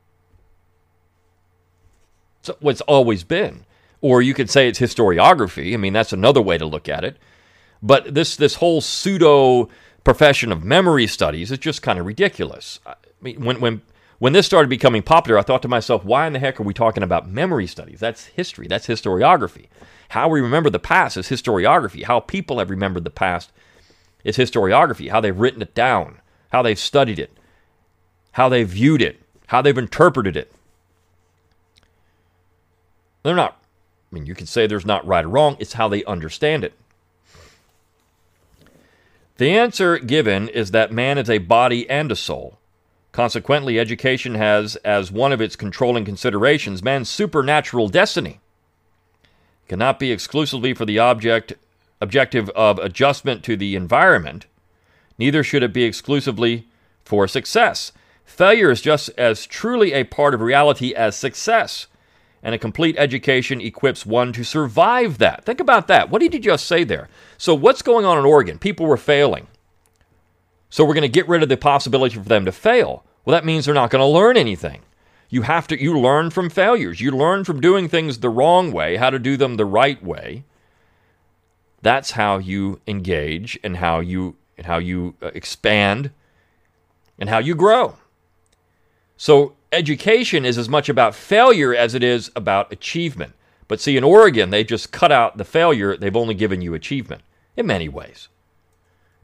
It's 2.62 2.82
always 2.82 3.24
been. 3.24 3.66
Or 4.04 4.22
you 4.22 4.34
could 4.34 4.50
say 4.50 4.68
it's 4.68 4.80
historiography. 4.80 5.74
I 5.74 5.78
mean, 5.78 5.94
that's 5.94 6.12
another 6.12 6.42
way 6.42 6.58
to 6.58 6.66
look 6.66 6.90
at 6.90 7.06
it. 7.06 7.18
But 7.82 8.14
this 8.14 8.36
this 8.36 8.56
whole 8.56 8.82
pseudo 8.82 9.70
profession 10.04 10.52
of 10.52 10.62
memory 10.62 11.08
studies 11.08 11.52
is 11.52 11.58
just 11.58 11.82
kind 11.82 11.98
of 11.98 12.06
ridiculous. 12.06 12.82
I 12.86 12.96
mean, 13.22 13.46
when 13.46 13.62
when 13.62 13.82
when 14.20 14.34
this 14.34 14.46
started 14.46 14.68
becoming 14.68 15.04
popular, 15.04 15.40
I 15.40 15.42
thought 15.42 15.62
to 15.62 15.70
myself, 15.70 16.04
why 16.04 16.28
in 16.28 16.34
the 16.34 16.40
heck 16.40 16.60
are 16.60 16.64
we 16.64 16.74
talking 16.74 17.02
about 17.02 17.30
memory 17.30 17.66
studies? 17.66 18.02
That's 18.02 18.26
history. 18.26 18.68
That's 18.68 18.88
historiography. 18.88 19.68
How 20.10 20.28
we 20.28 20.42
remember 20.42 20.70
the 20.70 20.80
past 20.80 21.16
is 21.16 21.30
historiography. 21.30 22.04
How 22.04 22.20
people 22.20 22.60
have 22.60 22.70
remembered 22.70 23.06
the 23.06 23.10
past 23.10 23.54
is 24.26 24.36
historiography. 24.36 25.10
How 25.10 25.22
they've 25.22 25.40
written 25.40 25.62
it 25.62 25.74
down, 25.74 26.20
how 26.52 26.62
they've 26.62 26.78
studied 26.78 27.20
it, 27.20 27.32
how 28.34 28.50
they've 28.50 28.68
viewed 28.68 29.02
it, 29.02 29.22
how 29.48 29.62
they've 29.62 29.78
interpreted 29.78 30.36
it. 30.36 30.52
They're 33.24 33.34
not, 33.34 33.63
I 34.14 34.16
mean, 34.16 34.28
you 34.28 34.36
can 34.36 34.46
say 34.46 34.68
there's 34.68 34.86
not 34.86 35.08
right 35.08 35.26
or 35.26 35.30
wrong, 35.30 35.58
it's 35.60 35.74
how 35.74 35.88
they 35.88 36.04
understand 36.04 36.64
it. 36.64 36.74
The 39.38 39.50
answer 39.50 39.98
given 39.98 40.50
is 40.50 40.70
that 40.70 40.92
man 40.92 41.18
is 41.18 41.32
a 41.32 41.40
body 41.40 41.90
and 41.90 42.12
a 42.12 42.16
soul. 42.16 42.60
Consequently, 43.12 43.80
education 43.80 44.36
has 44.36 44.76
as 44.78 45.12
one 45.12 45.32
of 45.32 45.42
its 45.42 45.56
controlling 45.56 46.06
considerations 46.06 46.84
man's 46.84 47.10
supernatural 47.10 47.90
destiny. 47.90 48.40
It 49.66 49.70
cannot 49.70 49.98
be 49.98 50.12
exclusively 50.12 50.76
for 50.76 50.86
the 50.86 51.00
object 51.00 51.54
objective 52.00 52.52
of 52.52 52.78
adjustment 52.78 53.44
to 53.46 53.58
the 53.58 53.76
environment, 53.76 54.46
neither 55.18 55.44
should 55.44 55.64
it 55.64 55.74
be 55.74 55.86
exclusively 55.86 56.68
for 57.04 57.28
success. 57.28 57.94
Failure 58.26 58.70
is 58.70 58.82
just 58.82 59.10
as 59.18 59.48
truly 59.48 59.92
a 59.92 60.04
part 60.04 60.36
of 60.36 60.42
reality 60.42 60.94
as 60.94 61.16
success 61.16 61.88
and 62.44 62.54
a 62.54 62.60
complete 62.60 62.96
education 63.00 63.62
equips 63.62 64.06
one 64.06 64.34
to 64.34 64.44
survive 64.44 65.18
that. 65.18 65.46
Think 65.46 65.62
about 65.62 65.88
that. 65.88 66.10
What 66.10 66.20
did 66.20 66.34
you 66.34 66.40
just 66.40 66.68
say 66.68 66.84
there? 66.84 67.10
So, 67.38 67.56
what's 67.56 67.82
going 67.82 68.06
on 68.06 68.20
in 68.20 68.26
Oregon? 68.26 68.60
People 68.60 68.86
were 68.86 68.98
failing. 68.98 69.48
So, 70.70 70.84
we're 70.84 70.94
going 70.94 71.04
to 71.04 71.08
get 71.08 71.28
rid 71.28 71.42
of 71.42 71.50
the 71.50 71.58
possibility 71.58 72.16
for 72.16 72.22
them 72.22 72.46
to 72.46 72.52
fail. 72.52 73.06
Well, 73.24 73.34
that 73.34 73.46
means 73.46 73.66
they're 73.66 73.74
not 73.74 73.90
going 73.90 74.02
to 74.02 74.06
learn 74.06 74.36
anything. 74.36 74.82
You 75.30 75.44
have 75.44 75.68
to 75.68 75.82
you 75.82 75.98
learn 75.98 76.30
from 76.30 76.50
failures. 76.50 77.02
You 77.02 77.12
learn 77.12 77.44
from 77.46 77.62
doing 77.62 77.88
things 77.88 78.20
the 78.20 78.30
wrong 78.30 78.72
way, 78.72 78.98
how 78.98 79.10
to 79.10 79.18
do 79.18 79.38
them 79.38 79.56
the 79.56 79.66
right 79.66 80.04
way. 80.04 80.44
That's 81.82 82.12
how 82.12 82.38
you 82.38 82.82
engage 82.86 83.58
and 83.64 83.78
how 83.78 84.00
you 84.00 84.36
and 84.58 84.68
how 84.68 84.78
you 84.78 85.16
uh, 85.22 85.32
expand 85.34 86.12
and 87.18 87.30
how 87.30 87.40
you 87.40 87.56
grow. 87.56 87.96
So 89.18 89.56
education 89.74 90.46
is 90.46 90.58
as 90.58 90.70
much 90.70 90.90
about 90.90 91.16
failure 91.16 91.74
as 91.74 91.94
it 91.94 92.04
is 92.04 92.32
about 92.36 92.72
achievement. 92.72 93.34
But 93.68 93.82
see, 93.82 93.98
in 93.98 94.04
Oregon, 94.04 94.50
they 94.50 94.64
just 94.64 94.92
cut 94.92 95.12
out 95.12 95.38
the 95.38 95.46
failure, 95.46 95.98
they've 95.98 96.16
only 96.16 96.34
given 96.34 96.62
you 96.62 96.74
achievement 96.74 97.22
in 97.58 97.66
many 97.66 97.90
ways. 97.90 98.28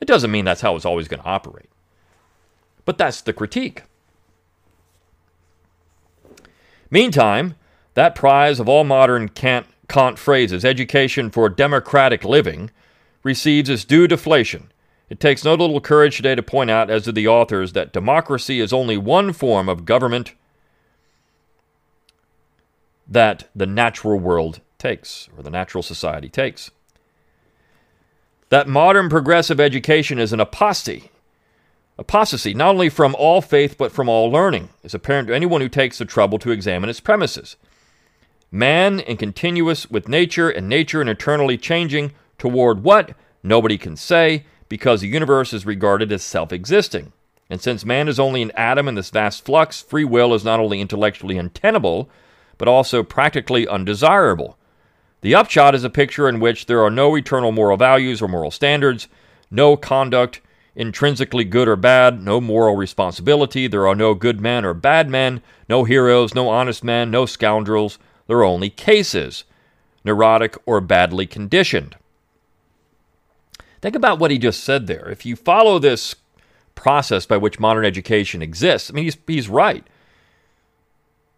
It 0.01 0.07
doesn't 0.07 0.31
mean 0.31 0.45
that's 0.45 0.61
how 0.61 0.75
it's 0.75 0.85
always 0.85 1.07
going 1.07 1.21
to 1.21 1.27
operate. 1.29 1.69
But 2.85 2.97
that's 2.97 3.21
the 3.21 3.33
critique. 3.33 3.83
Meantime, 6.89 7.55
that 7.93 8.15
prize 8.15 8.59
of 8.59 8.67
all 8.67 8.83
modern 8.83 9.29
cant, 9.29 9.67
cant 9.87 10.17
phrases, 10.17 10.65
education 10.65 11.29
for 11.29 11.49
democratic 11.49 12.23
living, 12.23 12.71
receives 13.23 13.69
its 13.69 13.85
due 13.85 14.07
deflation 14.07 14.71
it 15.09 15.19
takes 15.19 15.43
no 15.43 15.55
little 15.55 15.81
courage 15.81 16.17
today 16.17 16.35
to 16.35 16.43
point 16.43 16.69
out, 16.69 16.89
as 16.89 17.05
do 17.05 17.11
the 17.11 17.27
authors, 17.27 17.73
that 17.73 17.91
democracy 17.91 18.59
is 18.59 18.71
only 18.71 18.95
one 18.95 19.33
form 19.33 19.67
of 19.67 19.85
government 19.85 20.33
that 23.09 23.49
the 23.55 23.65
natural 23.65 24.19
world 24.19 24.61
takes, 24.77 25.27
or 25.35 25.43
the 25.43 25.49
natural 25.49 25.83
society 25.83 26.29
takes. 26.29 26.71
That 28.49 28.67
modern 28.67 29.09
progressive 29.09 29.59
education 29.59 30.19
is 30.19 30.31
an 30.31 30.39
apostasy, 30.39 31.11
apostasy 31.97 32.53
not 32.53 32.69
only 32.69 32.89
from 32.89 33.15
all 33.15 33.41
faith 33.41 33.77
but 33.77 33.91
from 33.91 34.07
all 34.07 34.31
learning, 34.31 34.69
is 34.83 34.93
apparent 34.93 35.27
to 35.27 35.35
anyone 35.35 35.61
who 35.61 35.69
takes 35.69 35.97
the 35.97 36.05
trouble 36.05 36.39
to 36.39 36.51
examine 36.51 36.89
its 36.89 36.99
premises. 36.99 37.57
Man 38.51 38.99
in 39.01 39.17
continuous 39.17 39.91
with 39.91 40.07
nature, 40.07 40.49
and 40.49 40.67
nature 40.67 41.01
in 41.01 41.07
eternally 41.07 41.57
changing 41.57 42.13
toward 42.37 42.83
what? 42.83 43.13
Nobody 43.43 43.77
can 43.77 43.95
say 43.95 44.45
because 44.69 45.01
the 45.01 45.07
universe 45.07 45.53
is 45.53 45.65
regarded 45.65 46.11
as 46.11 46.23
self 46.23 46.51
existing. 46.51 47.11
And 47.49 47.61
since 47.61 47.83
man 47.83 48.07
is 48.07 48.19
only 48.19 48.41
an 48.41 48.51
atom 48.51 48.87
in 48.87 48.95
this 48.95 49.09
vast 49.09 49.43
flux, 49.43 49.81
free 49.81 50.05
will 50.05 50.33
is 50.33 50.43
not 50.43 50.59
only 50.59 50.81
intellectually 50.81 51.37
untenable, 51.37 52.09
but 52.59 52.67
also 52.67 53.01
practically 53.01 53.67
undesirable. 53.67 54.55
The 55.21 55.33
upshot 55.33 55.73
is 55.73 55.83
a 55.83 55.89
picture 55.89 56.29
in 56.29 56.39
which 56.39 56.67
there 56.67 56.83
are 56.83 56.91
no 56.91 57.15
eternal 57.15 57.51
moral 57.51 57.77
values 57.77 58.21
or 58.21 58.27
moral 58.27 58.51
standards, 58.51 59.07
no 59.49 59.75
conduct 59.75 60.41
intrinsically 60.75 61.43
good 61.43 61.67
or 61.67 61.75
bad, 61.75 62.23
no 62.23 62.39
moral 62.39 62.75
responsibility, 62.75 63.67
there 63.67 63.87
are 63.87 63.95
no 63.95 64.13
good 64.13 64.39
men 64.39 64.63
or 64.63 64.73
bad 64.73 65.09
men, 65.09 65.41
no 65.67 65.83
heroes, 65.83 66.35
no 66.35 66.47
honest 66.47 66.83
men, 66.83 67.09
no 67.09 67.25
scoundrels, 67.25 67.97
there 68.27 68.37
are 68.37 68.43
only 68.45 68.69
cases, 68.69 69.43
neurotic 70.05 70.55
or 70.65 70.79
badly 70.79 71.25
conditioned. 71.25 71.97
Think 73.81 73.95
about 73.95 74.19
what 74.19 74.31
he 74.31 74.37
just 74.37 74.63
said 74.63 74.87
there. 74.87 75.09
If 75.09 75.25
you 75.25 75.35
follow 75.35 75.79
this 75.79 76.15
process 76.75 77.25
by 77.25 77.37
which 77.37 77.59
modern 77.59 77.85
education 77.85 78.41
exists, 78.41 78.89
I 78.89 78.93
mean, 78.93 79.05
he's, 79.05 79.17
he's 79.27 79.49
right. 79.49 79.85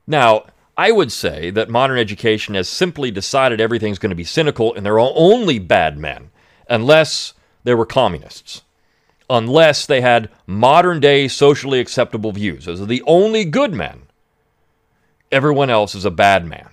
Now, 0.06 0.46
I 0.82 0.90
would 0.90 1.12
say 1.12 1.52
that 1.52 1.70
modern 1.70 2.00
education 2.00 2.56
has 2.56 2.68
simply 2.68 3.12
decided 3.12 3.62
everything's 3.62 4.00
going 4.00 4.10
to 4.10 4.16
be 4.16 4.24
cynical 4.24 4.74
and 4.74 4.84
there 4.84 5.00
are 5.00 5.14
only 5.14 5.60
bad 5.60 5.96
men, 5.96 6.32
unless 6.68 7.36
they 7.64 7.76
were 7.76 7.86
communists, 7.86 8.64
unless 9.30 9.86
they 9.86 10.02
had 10.02 10.32
modern 10.48 11.00
day 11.00 11.28
socially 11.28 11.80
acceptable 11.80 12.32
views. 12.32 12.66
Those 12.66 12.82
are 12.82 12.88
the 12.88 13.04
only 13.06 13.46
good 13.46 13.76
men. 13.76 14.08
Everyone 15.32 15.70
else 15.70 15.94
is 15.94 16.04
a 16.04 16.10
bad 16.10 16.48
man. 16.48 16.72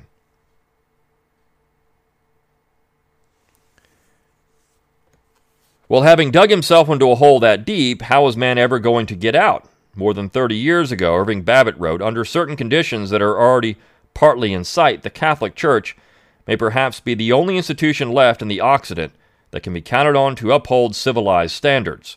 Well, 5.86 6.00
having 6.00 6.30
dug 6.30 6.48
himself 6.48 6.88
into 6.88 7.10
a 7.10 7.16
hole 7.16 7.40
that 7.40 7.66
deep, 7.66 8.00
how 8.00 8.26
is 8.26 8.38
man 8.38 8.56
ever 8.56 8.78
going 8.78 9.04
to 9.04 9.14
get 9.14 9.34
out? 9.34 9.68
More 9.94 10.14
than 10.14 10.30
30 10.30 10.56
years 10.56 10.92
ago, 10.92 11.14
Irving 11.14 11.42
Babbitt 11.42 11.78
wrote 11.78 12.00
Under 12.00 12.24
certain 12.24 12.56
conditions 12.56 13.10
that 13.10 13.20
are 13.20 13.38
already 13.38 13.76
partly 14.18 14.52
in 14.52 14.64
sight, 14.64 15.04
the 15.04 15.10
Catholic 15.10 15.54
Church 15.54 15.96
may 16.44 16.56
perhaps 16.56 16.98
be 16.98 17.14
the 17.14 17.30
only 17.30 17.56
institution 17.56 18.10
left 18.10 18.42
in 18.42 18.48
the 18.48 18.60
Occident 18.60 19.12
that 19.52 19.62
can 19.62 19.72
be 19.72 19.80
counted 19.80 20.16
on 20.16 20.34
to 20.34 20.50
uphold 20.50 20.96
civilized 20.96 21.54
standards. 21.54 22.16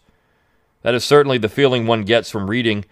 That 0.82 0.96
is 0.96 1.06
certainly 1.06 1.38
the 1.38 1.48
feeling 1.48 1.86
one 1.86 2.02
gets 2.02 2.32
from 2.32 2.50
reading 2.50 2.86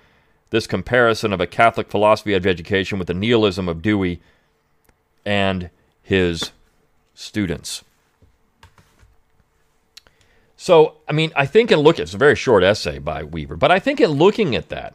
this 0.51 0.67
comparison 0.67 1.33
of 1.33 1.41
a 1.41 1.47
Catholic 1.47 1.89
philosophy 1.89 2.35
of 2.35 2.45
education 2.45 2.99
with 2.99 3.07
the 3.07 3.15
nihilism 3.15 3.67
of 3.67 3.81
Dewey 3.81 4.21
and 5.25 5.71
his 6.03 6.51
students. 7.15 7.83
So, 10.55 10.97
I 11.07 11.13
mean, 11.13 11.31
I 11.35 11.47
think 11.47 11.71
in 11.71 11.79
looking, 11.79 12.03
it's 12.03 12.13
a 12.13 12.17
very 12.19 12.35
short 12.35 12.63
essay 12.63 12.99
by 12.99 13.23
Weaver, 13.23 13.55
but 13.55 13.71
I 13.71 13.79
think 13.79 13.99
in 13.99 14.11
looking 14.11 14.55
at 14.55 14.69
that, 14.69 14.93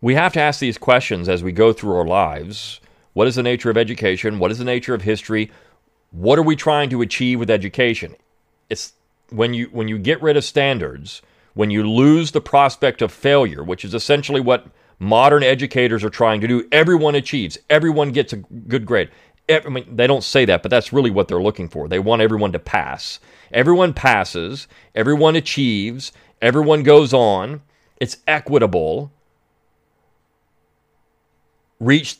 we 0.00 0.14
have 0.14 0.32
to 0.34 0.40
ask 0.40 0.60
these 0.60 0.78
questions 0.78 1.28
as 1.28 1.42
we 1.42 1.52
go 1.52 1.72
through 1.72 1.96
our 1.96 2.06
lives. 2.06 2.80
What 3.12 3.28
is 3.28 3.34
the 3.34 3.42
nature 3.42 3.70
of 3.70 3.76
education? 3.76 4.38
What 4.38 4.50
is 4.50 4.58
the 4.58 4.64
nature 4.64 4.94
of 4.94 5.02
history? 5.02 5.50
What 6.10 6.38
are 6.38 6.42
we 6.42 6.56
trying 6.56 6.90
to 6.90 7.02
achieve 7.02 7.38
with 7.38 7.50
education? 7.50 8.16
It's 8.68 8.92
when 9.30 9.54
you 9.54 9.66
when 9.72 9.88
you 9.88 9.98
get 9.98 10.22
rid 10.22 10.36
of 10.36 10.44
standards, 10.44 11.22
when 11.54 11.70
you 11.70 11.88
lose 11.88 12.32
the 12.32 12.40
prospect 12.40 13.02
of 13.02 13.12
failure, 13.12 13.62
which 13.62 13.84
is 13.84 13.94
essentially 13.94 14.40
what 14.40 14.66
modern 14.98 15.42
educators 15.42 16.04
are 16.04 16.10
trying 16.10 16.40
to 16.40 16.48
do. 16.48 16.68
Everyone 16.70 17.14
achieves. 17.14 17.58
Everyone 17.68 18.12
gets 18.12 18.32
a 18.32 18.36
good 18.36 18.86
grade. 18.86 19.10
I 19.48 19.68
mean, 19.68 19.96
they 19.96 20.06
don't 20.06 20.22
say 20.22 20.44
that, 20.44 20.62
but 20.62 20.70
that's 20.70 20.92
really 20.92 21.10
what 21.10 21.26
they're 21.26 21.42
looking 21.42 21.68
for. 21.68 21.88
They 21.88 21.98
want 21.98 22.22
everyone 22.22 22.52
to 22.52 22.60
pass. 22.60 23.18
Everyone 23.52 23.92
passes, 23.92 24.68
everyone 24.94 25.34
achieves, 25.34 26.12
everyone 26.40 26.84
goes 26.84 27.12
on. 27.12 27.62
It's 27.96 28.18
equitable. 28.28 29.10
Reach 31.80 32.18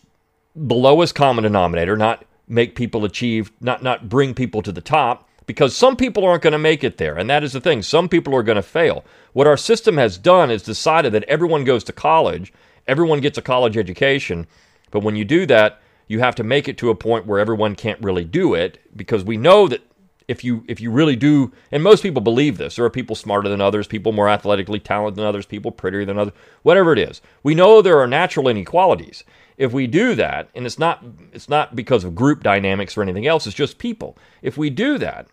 the 0.57 0.75
lowest 0.75 1.15
common 1.15 1.45
denominator, 1.45 1.97
not 1.97 2.25
make 2.49 2.75
people 2.75 3.05
achieve, 3.05 3.53
not 3.61 3.83
not 3.83 4.09
bring 4.09 4.35
people 4.35 4.63
to 4.63 4.73
the 4.73 4.81
top, 4.81 5.29
because 5.47 5.77
some 5.77 5.97
people 5.97 6.25
aren't 6.25 6.43
going 6.43 6.53
to 6.53 6.59
make 6.59 6.83
it 6.83 6.97
there. 6.97 7.17
And 7.17 7.29
that 7.31 7.45
is 7.45 7.53
the 7.53 7.61
thing. 7.61 7.83
Some 7.83 8.09
people 8.09 8.35
are 8.35 8.43
going 8.43 8.57
to 8.57 8.63
fail. 8.63 9.05
What 9.33 9.47
our 9.47 9.57
system 9.57 9.97
has 9.97 10.19
done 10.19 10.51
is 10.51 10.63
decided 10.63 11.13
that 11.13 11.25
everyone 11.25 11.65
goes 11.65 11.85
to 11.85 11.93
college, 11.93 12.53
everyone 12.87 13.21
gets 13.21 13.39
a 13.39 13.43
college 13.43 13.77
education. 13.77 14.47
But 14.91 15.01
when 15.01 15.17
you 15.17 15.25
do 15.25 15.47
that, 15.47 15.81
you 16.09 16.19
have 16.19 16.35
to 16.37 16.45
make 16.45 16.69
it 16.69 16.79
to 16.79 16.91
a 16.91 16.95
point 16.95 17.27
where 17.27 17.39
everyone 17.39 17.77
can't 17.77 18.03
really 18.03 18.25
do 18.25 18.55
it 18.55 18.79
because 18.97 19.23
we 19.23 19.37
know 19.37 19.69
that 19.69 19.83
if 20.27 20.45
you 20.45 20.65
if 20.69 20.81
you 20.81 20.91
really 20.91 21.17
do 21.17 21.53
and 21.73 21.83
most 21.83 22.03
people 22.03 22.23
believe 22.23 22.57
this 22.57 22.77
there 22.77 22.85
are 22.85 22.91
people 22.91 23.17
smarter 23.17 23.49
than 23.49 23.61
others 23.61 23.89
people 23.89 24.13
more 24.13 24.29
athletically 24.29 24.79
talented 24.79 25.17
than 25.17 25.27
others 25.27 25.45
people 25.45 25.73
prettier 25.73 26.05
than 26.05 26.19
others 26.19 26.35
whatever 26.63 26.93
it 26.93 27.01
is 27.01 27.21
we 27.43 27.53
know 27.53 27.83
there 27.83 27.99
are 27.99 28.07
natural 28.07 28.47
inequalities 28.47 29.25
if 29.61 29.73
we 29.73 29.87
do 29.87 30.15
that 30.15 30.49
and 30.55 30.67
it's 30.67 30.79
not 30.79 31.05
it's 31.33 31.49
not 31.49 31.77
because 31.77 32.05
of 32.05 32.15
group 32.15 32.43
dynamics 32.43 32.97
or 32.97 33.03
anything 33.03 33.27
else 33.27 33.47
it's 33.47 33.57
just 33.57 33.79
people 33.79 34.17
if 34.43 34.57
we 34.57 34.71
do 34.71 34.99
that 34.99 35.27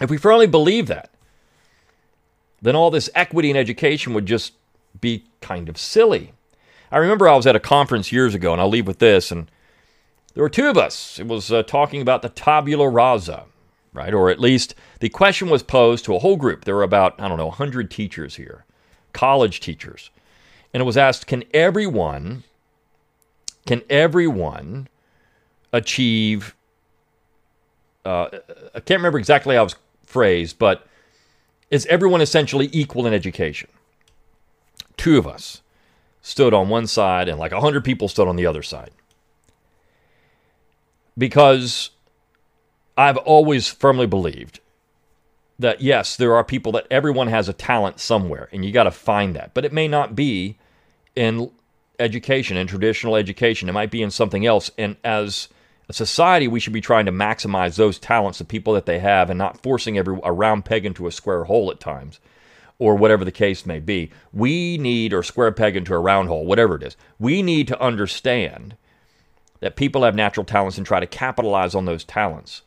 if 0.00 0.10
we 0.10 0.16
firmly 0.16 0.46
believe 0.46 0.86
that 0.86 1.10
then 2.62 2.74
all 2.74 2.90
this 2.90 3.10
equity 3.14 3.50
in 3.50 3.56
education 3.56 4.14
would 4.14 4.26
just 4.26 4.54
be 5.00 5.24
kind 5.40 5.68
of 5.68 5.78
silly 5.78 6.32
i 6.90 6.96
remember 6.96 7.28
i 7.28 7.36
was 7.36 7.46
at 7.46 7.56
a 7.56 7.60
conference 7.60 8.10
years 8.10 8.34
ago 8.34 8.52
and 8.52 8.60
i'll 8.60 8.68
leave 8.68 8.86
with 8.86 8.98
this 8.98 9.30
and 9.30 9.50
there 10.34 10.42
were 10.42 10.50
two 10.50 10.68
of 10.68 10.78
us 10.78 11.18
it 11.18 11.26
was 11.26 11.52
uh, 11.52 11.62
talking 11.62 12.00
about 12.00 12.22
the 12.22 12.28
tabula 12.28 12.88
rasa 12.88 13.44
right? 13.94 14.12
Or 14.12 14.28
at 14.28 14.40
least 14.40 14.74
the 15.00 15.08
question 15.08 15.48
was 15.48 15.62
posed 15.62 16.04
to 16.04 16.14
a 16.14 16.18
whole 16.18 16.36
group. 16.36 16.64
There 16.64 16.74
were 16.74 16.82
about, 16.82 17.18
I 17.18 17.28
don't 17.28 17.38
know, 17.38 17.46
100 17.46 17.90
teachers 17.90 18.36
here, 18.36 18.64
college 19.12 19.60
teachers. 19.60 20.10
And 20.74 20.80
it 20.80 20.84
was 20.84 20.96
asked, 20.96 21.28
can 21.28 21.44
everyone, 21.54 22.42
can 23.66 23.82
everyone 23.88 24.88
achieve, 25.72 26.54
uh, 28.04 28.28
I 28.74 28.80
can't 28.80 28.98
remember 28.98 29.18
exactly 29.18 29.56
how 29.56 29.62
it 29.62 29.64
was 29.64 29.76
phrased, 30.04 30.58
but 30.58 30.86
is 31.70 31.86
everyone 31.86 32.20
essentially 32.20 32.68
equal 32.72 33.06
in 33.06 33.14
education? 33.14 33.68
Two 34.96 35.18
of 35.18 35.26
us 35.26 35.62
stood 36.22 36.54
on 36.54 36.68
one 36.68 36.86
side 36.86 37.28
and 37.28 37.38
like 37.38 37.52
100 37.52 37.84
people 37.84 38.08
stood 38.08 38.28
on 38.28 38.36
the 38.36 38.46
other 38.46 38.62
side. 38.62 38.90
Because 41.16 41.90
I've 42.96 43.16
always 43.18 43.68
firmly 43.68 44.06
believed 44.06 44.60
that 45.58 45.80
yes, 45.80 46.16
there 46.16 46.34
are 46.34 46.44
people 46.44 46.72
that 46.72 46.86
everyone 46.90 47.28
has 47.28 47.48
a 47.48 47.52
talent 47.52 48.00
somewhere, 48.00 48.48
and 48.52 48.64
you 48.64 48.72
got 48.72 48.84
to 48.84 48.90
find 48.90 49.36
that. 49.36 49.54
But 49.54 49.64
it 49.64 49.72
may 49.72 49.86
not 49.86 50.16
be 50.16 50.58
in 51.14 51.50
education, 51.98 52.56
and 52.56 52.68
traditional 52.68 53.16
education. 53.16 53.68
It 53.68 53.72
might 53.72 53.90
be 53.90 54.02
in 54.02 54.10
something 54.10 54.46
else. 54.46 54.70
And 54.78 54.96
as 55.04 55.48
a 55.88 55.92
society, 55.92 56.48
we 56.48 56.60
should 56.60 56.72
be 56.72 56.80
trying 56.80 57.06
to 57.06 57.12
maximize 57.12 57.76
those 57.76 57.98
talents, 57.98 58.38
the 58.38 58.44
people 58.44 58.74
that 58.74 58.86
they 58.86 58.98
have, 58.98 59.30
and 59.30 59.38
not 59.38 59.62
forcing 59.62 59.98
every 59.98 60.18
a 60.22 60.32
round 60.32 60.64
peg 60.64 60.86
into 60.86 61.06
a 61.06 61.12
square 61.12 61.44
hole 61.44 61.70
at 61.70 61.80
times, 61.80 62.20
or 62.78 62.94
whatever 62.94 63.24
the 63.24 63.32
case 63.32 63.66
may 63.66 63.80
be. 63.80 64.10
We 64.32 64.78
need, 64.78 65.12
or 65.12 65.22
square 65.22 65.52
peg 65.52 65.76
into 65.76 65.94
a 65.94 65.98
round 65.98 66.28
hole, 66.28 66.46
whatever 66.46 66.76
it 66.76 66.82
is. 66.82 66.96
We 67.18 67.42
need 67.42 67.68
to 67.68 67.80
understand 67.80 68.76
that 69.60 69.76
people 69.76 70.02
have 70.02 70.14
natural 70.14 70.44
talents 70.44 70.76
and 70.76 70.86
try 70.86 71.00
to 71.00 71.06
capitalize 71.06 71.74
on 71.74 71.84
those 71.84 72.04
talents. 72.04 72.62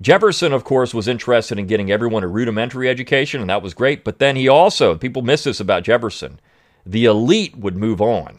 Jefferson, 0.00 0.52
of 0.52 0.64
course, 0.64 0.92
was 0.92 1.08
interested 1.08 1.58
in 1.58 1.66
getting 1.66 1.90
everyone 1.90 2.24
a 2.24 2.28
rudimentary 2.28 2.88
education, 2.88 3.40
and 3.40 3.48
that 3.48 3.62
was 3.62 3.74
great. 3.74 4.04
But 4.04 4.18
then 4.18 4.36
he 4.36 4.48
also, 4.48 4.96
people 4.96 5.22
miss 5.22 5.44
this 5.44 5.60
about 5.60 5.84
Jefferson, 5.84 6.40
the 6.86 7.04
elite 7.04 7.56
would 7.56 7.76
move 7.76 8.00
on. 8.00 8.38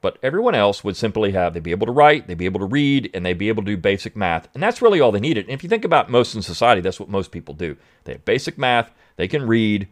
But 0.00 0.18
everyone 0.22 0.54
else 0.54 0.84
would 0.84 0.96
simply 0.96 1.32
have, 1.32 1.54
they'd 1.54 1.62
be 1.62 1.70
able 1.70 1.86
to 1.86 1.92
write, 1.92 2.26
they'd 2.26 2.36
be 2.36 2.44
able 2.44 2.60
to 2.60 2.66
read, 2.66 3.10
and 3.14 3.24
they'd 3.24 3.38
be 3.38 3.48
able 3.48 3.62
to 3.62 3.70
do 3.70 3.76
basic 3.78 4.14
math. 4.14 4.48
And 4.52 4.62
that's 4.62 4.82
really 4.82 5.00
all 5.00 5.12
they 5.12 5.20
needed. 5.20 5.46
And 5.46 5.54
if 5.54 5.62
you 5.62 5.68
think 5.68 5.84
about 5.84 6.10
most 6.10 6.34
in 6.34 6.42
society, 6.42 6.82
that's 6.82 7.00
what 7.00 7.08
most 7.08 7.30
people 7.30 7.54
do. 7.54 7.76
They 8.04 8.12
have 8.12 8.24
basic 8.24 8.58
math, 8.58 8.90
they 9.16 9.28
can 9.28 9.46
read, 9.46 9.88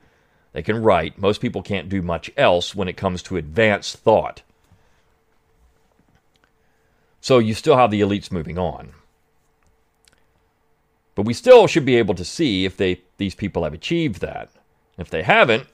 they 0.52 0.62
can 0.62 0.82
write. 0.82 1.18
Most 1.18 1.40
people 1.40 1.62
can't 1.62 1.88
do 1.88 2.02
much 2.02 2.30
else 2.36 2.74
when 2.74 2.88
it 2.88 2.96
comes 2.96 3.22
to 3.22 3.38
advanced 3.38 3.96
thought. 3.96 4.42
So 7.22 7.38
you 7.38 7.54
still 7.54 7.76
have 7.76 7.90
the 7.90 8.00
elites 8.00 8.30
moving 8.30 8.58
on. 8.58 8.92
But 11.14 11.24
we 11.24 11.34
still 11.34 11.66
should 11.66 11.84
be 11.84 11.96
able 11.96 12.14
to 12.14 12.24
see 12.24 12.64
if 12.64 12.76
they 12.76 13.02
these 13.16 13.34
people 13.34 13.64
have 13.64 13.74
achieved 13.74 14.20
that. 14.20 14.50
If 14.98 15.08
they 15.08 15.22
haven't, 15.22 15.66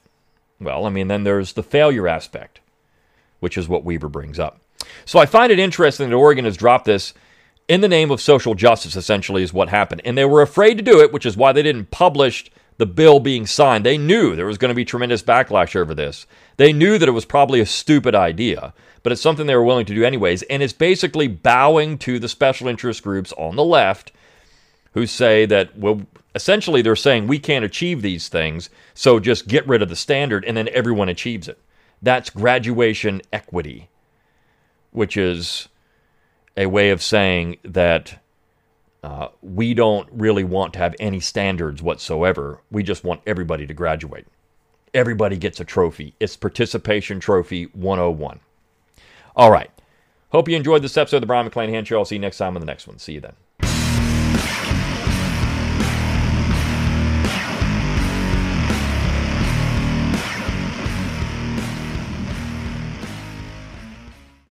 well, 0.61 0.87
I 0.87 0.91
mean, 0.91 1.09
then 1.09 1.25
there's 1.25 1.53
the 1.53 1.63
failure 1.63 2.09
aspect, 2.09 2.61
which 3.41 3.57
is 3.57 3.69
what 3.69 3.85
Weaver 3.85 4.09
brings 4.09 4.39
up. 4.39 4.61
So 5.05 5.19
I 5.19 5.27
find 5.27 5.53
it 5.53 5.59
interesting 5.59 6.09
that 6.09 6.17
Oregon 6.17 6.45
has 6.45 6.57
dropped 6.57 6.85
this 6.85 7.15
in 7.69 7.81
the 7.81 7.89
name 7.89 8.11
of 8.11 8.21
social 8.21 8.55
justice, 8.55 8.97
essentially, 8.97 9.43
is 9.43 9.53
what 9.53 9.69
happened. 9.69 10.03
And 10.05 10.17
they 10.17 10.25
were 10.25 10.43
afraid 10.43 10.79
to 10.79 10.83
do 10.83 11.01
it, 11.01 11.13
which 11.13 11.27
is 11.27 11.37
why 11.37 11.53
they 11.53 11.63
didn't 11.63 11.91
publish 11.91 12.51
the 12.79 12.87
bill 12.87 13.21
being 13.21 13.47
signed. 13.47 13.85
They 13.85 13.99
knew 13.99 14.35
there 14.35 14.47
was 14.47 14.59
going 14.59 14.71
to 14.71 14.75
be 14.75 14.85
tremendous 14.85 15.23
backlash 15.23 15.77
over 15.77 15.95
this. 15.95 16.27
They 16.57 16.73
knew 16.73 16.97
that 16.99 17.09
it 17.09 17.13
was 17.13 17.25
probably 17.25 17.61
a 17.61 17.67
stupid 17.67 18.15
idea, 18.15 18.73
but 19.03 19.13
it's 19.13 19.21
something 19.21 19.47
they 19.47 19.57
were 19.57 19.65
willing 19.65 19.87
to 19.87 19.95
do 19.95 20.05
anyways. 20.05 20.43
And 20.45 20.63
it's 20.63 20.73
basically 20.73 21.29
bowing 21.29 21.99
to 21.99 22.19
the 22.19 22.29
special 22.29 22.69
interest 22.69 23.03
groups 23.03 23.33
on 23.37 23.57
the 23.57 23.65
left 23.65 24.13
who 24.95 25.07
say 25.07 25.45
that, 25.47 25.77
well, 25.77 26.03
essentially 26.35 26.83
they're 26.83 26.97
saying 26.97 27.27
we 27.27 27.39
can't 27.39 27.65
achieve 27.65 28.03
these 28.03 28.29
things, 28.29 28.71
so 28.95 29.19
just 29.19 29.49
get 29.49 29.67
rid 29.67 29.83
of 29.83 29.89
the 29.89 29.97
standard 29.97 30.45
and 30.45 30.57
then 30.57 30.69
everyone 30.73 31.09
achieves 31.09 31.49
it. 31.49 31.59
That's 32.01 32.31
graduation 32.31 33.23
equity, 33.33 33.89
which 34.91 35.17
is 35.17 35.69
a 36.57 36.67
way 36.67 36.91
of 36.91 37.03
saying 37.03 37.57
that 37.65 38.21
uh, 39.03 39.29
we 39.43 39.75
don't 39.75 40.09
really 40.13 40.45
want 40.45 40.73
to 40.73 40.79
have 40.81 40.95
any 40.99 41.21
standards 41.21 41.83
whatsoever. 41.83 42.61
We 42.71 42.83
just 42.83 43.05
want 43.05 43.21
everybody 43.27 43.67
to 43.67 43.75
graduate. 43.75 44.27
Everybody 44.93 45.37
gets 45.37 45.61
a 45.61 45.65
trophy. 45.65 46.15
It's 46.19 46.37
Participation 46.37 47.21
Trophy 47.21 47.65
101. 47.67 48.41
All 49.37 49.51
right. 49.51 49.71
Hope 50.31 50.49
you 50.49 50.57
enjoyed 50.57 50.83
this 50.83 50.97
episode 50.97 51.19
of 51.19 51.21
the 51.23 51.27
Brion 51.27 51.49
McClanahan 51.49 51.87
Show. 51.87 51.99
I'll 51.99 52.05
see 52.05 52.17
you 52.17 52.21
next 52.21 52.39
time 52.39 52.57
on 52.57 52.61
the 52.61 52.67
next 52.67 52.87
one. 52.87 52.99
See 52.99 53.15
you 53.15 53.21
then. 53.21 53.48